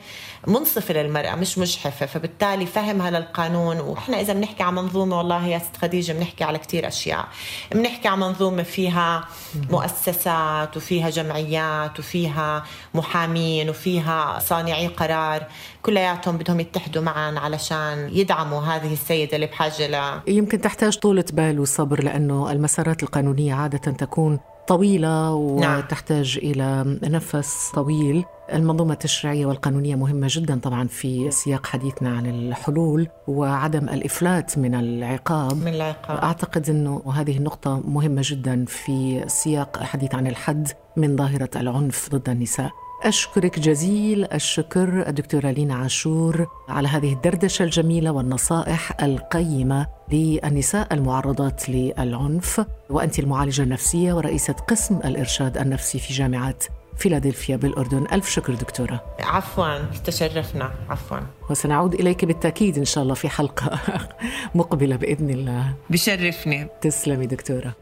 منصفة 0.47 0.93
للمرأة 0.93 1.35
مش 1.35 1.57
مجحفة 1.57 2.05
فبالتالي 2.05 2.65
فهمها 2.65 3.11
للقانون 3.11 3.79
وإحنا 3.79 4.21
إذا 4.21 4.33
بنحكي 4.33 4.63
عن 4.63 4.75
منظومة 4.75 5.17
والله 5.17 5.47
يا 5.47 5.59
ست 5.59 5.77
خديجة 5.81 6.13
بنحكي 6.13 6.43
على 6.43 6.57
كتير 6.57 6.87
أشياء. 6.87 7.27
بنحكي 7.71 8.07
عن 8.07 8.19
منظومة 8.19 8.63
فيها 8.63 9.27
مؤسسات 9.69 10.77
وفيها 10.77 11.09
جمعيات 11.09 11.99
وفيها 11.99 12.63
محامين 12.93 13.69
وفيها 13.69 14.39
صانعي 14.39 14.87
قرار. 14.87 15.47
كلياتهم 15.85 16.37
بدهم 16.37 16.59
يتحدوا 16.59 17.01
معا 17.01 17.39
علشان 17.39 18.09
يدعموا 18.11 18.61
هذه 18.61 18.93
السيدة 18.93 19.35
اللي 19.35 19.47
بحاجة 19.47 19.87
ل 19.87 20.21
يمكن 20.27 20.61
تحتاج 20.61 20.97
طولة 20.97 21.25
بال 21.33 21.59
وصبر 21.59 22.03
لأنه 22.03 22.51
المسارات 22.51 23.03
القانونية 23.03 23.53
عادة 23.53 23.91
تكون 23.91 24.39
طويلة 24.67 25.33
وتحتاج 25.33 26.39
نعم. 26.39 26.51
إلى 26.51 26.97
نفس 27.09 27.71
طويل. 27.73 28.25
المنظومة 28.53 28.93
التشريعية 28.93 29.45
والقانونية 29.45 29.95
مهمة 29.95 30.27
جدا 30.29 30.59
طبعا 30.59 30.87
في 30.87 31.31
سياق 31.31 31.65
حديثنا 31.65 32.17
عن 32.17 32.25
الحلول 32.25 33.07
وعدم 33.27 33.89
الإفلات 33.89 34.57
من 34.57 34.75
العقاب. 34.75 35.57
من 35.57 35.73
العقاب. 35.73 36.17
أعتقد 36.17 36.69
أنه 36.69 37.03
هذه 37.13 37.37
النقطة 37.37 37.81
مهمة 37.87 38.21
جدا 38.25 38.65
في 38.67 39.23
سياق 39.27 39.77
الحديث 39.77 40.15
عن 40.15 40.27
الحد 40.27 40.67
من 40.97 41.17
ظاهرة 41.17 41.49
العنف 41.55 42.09
ضد 42.09 42.29
النساء. 42.29 42.71
أشكرك 43.03 43.59
جزيل 43.59 44.25
الشكر 44.33 45.07
الدكتورة 45.07 45.51
لينا 45.51 45.75
عاشور 45.75 46.47
على 46.69 46.87
هذه 46.87 47.13
الدردشة 47.13 47.63
الجميلة 47.63 48.11
والنصائح 48.11 49.01
القيمة 49.03 49.87
للنساء 50.11 50.93
المعرضات 50.93 51.69
للعنف. 51.69 52.65
وأنت 52.89 53.19
المعالجة 53.19 53.61
النفسية 53.61 54.13
ورئيسة 54.13 54.53
قسم 54.53 54.97
الإرشاد 55.05 55.57
النفسي 55.57 55.99
في 55.99 56.13
جامعة 56.13 56.55
فيلادلفيا 56.97 57.55
بالأردن. 57.55 58.05
ألف 58.11 58.29
شكر 58.29 58.53
دكتورة. 58.53 59.03
عفوا 59.19 59.77
تشرفنا. 60.05 60.71
عفوا. 60.89 61.17
وسنعود 61.49 61.93
إليك 61.93 62.25
بالتأكيد 62.25 62.77
إن 62.77 62.85
شاء 62.85 63.03
الله 63.03 63.13
في 63.13 63.29
حلقة 63.29 63.79
مقبلة 64.55 64.95
بإذن 64.95 65.29
الله. 65.29 65.73
بشرفني. 65.89 66.67
تسلمي 66.81 67.27
دكتورة. 67.27 67.73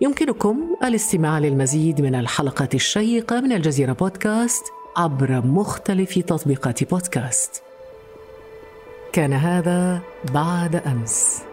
يمكنكم 0.00 0.76
الاستماع 0.84 1.38
للمزيد 1.38 2.00
من 2.00 2.14
الحلقات 2.14 2.74
الشيقة 2.74 3.40
من 3.40 3.52
الجزيرة 3.52 3.92
بودكاست 3.92 4.64
عبر 4.96 5.46
مختلف 5.46 6.18
تطبيقات 6.18 6.84
بودكاست. 6.84 7.62
كان 9.12 9.32
هذا 9.32 10.00
بعد 10.34 10.76
أمس. 10.76 11.47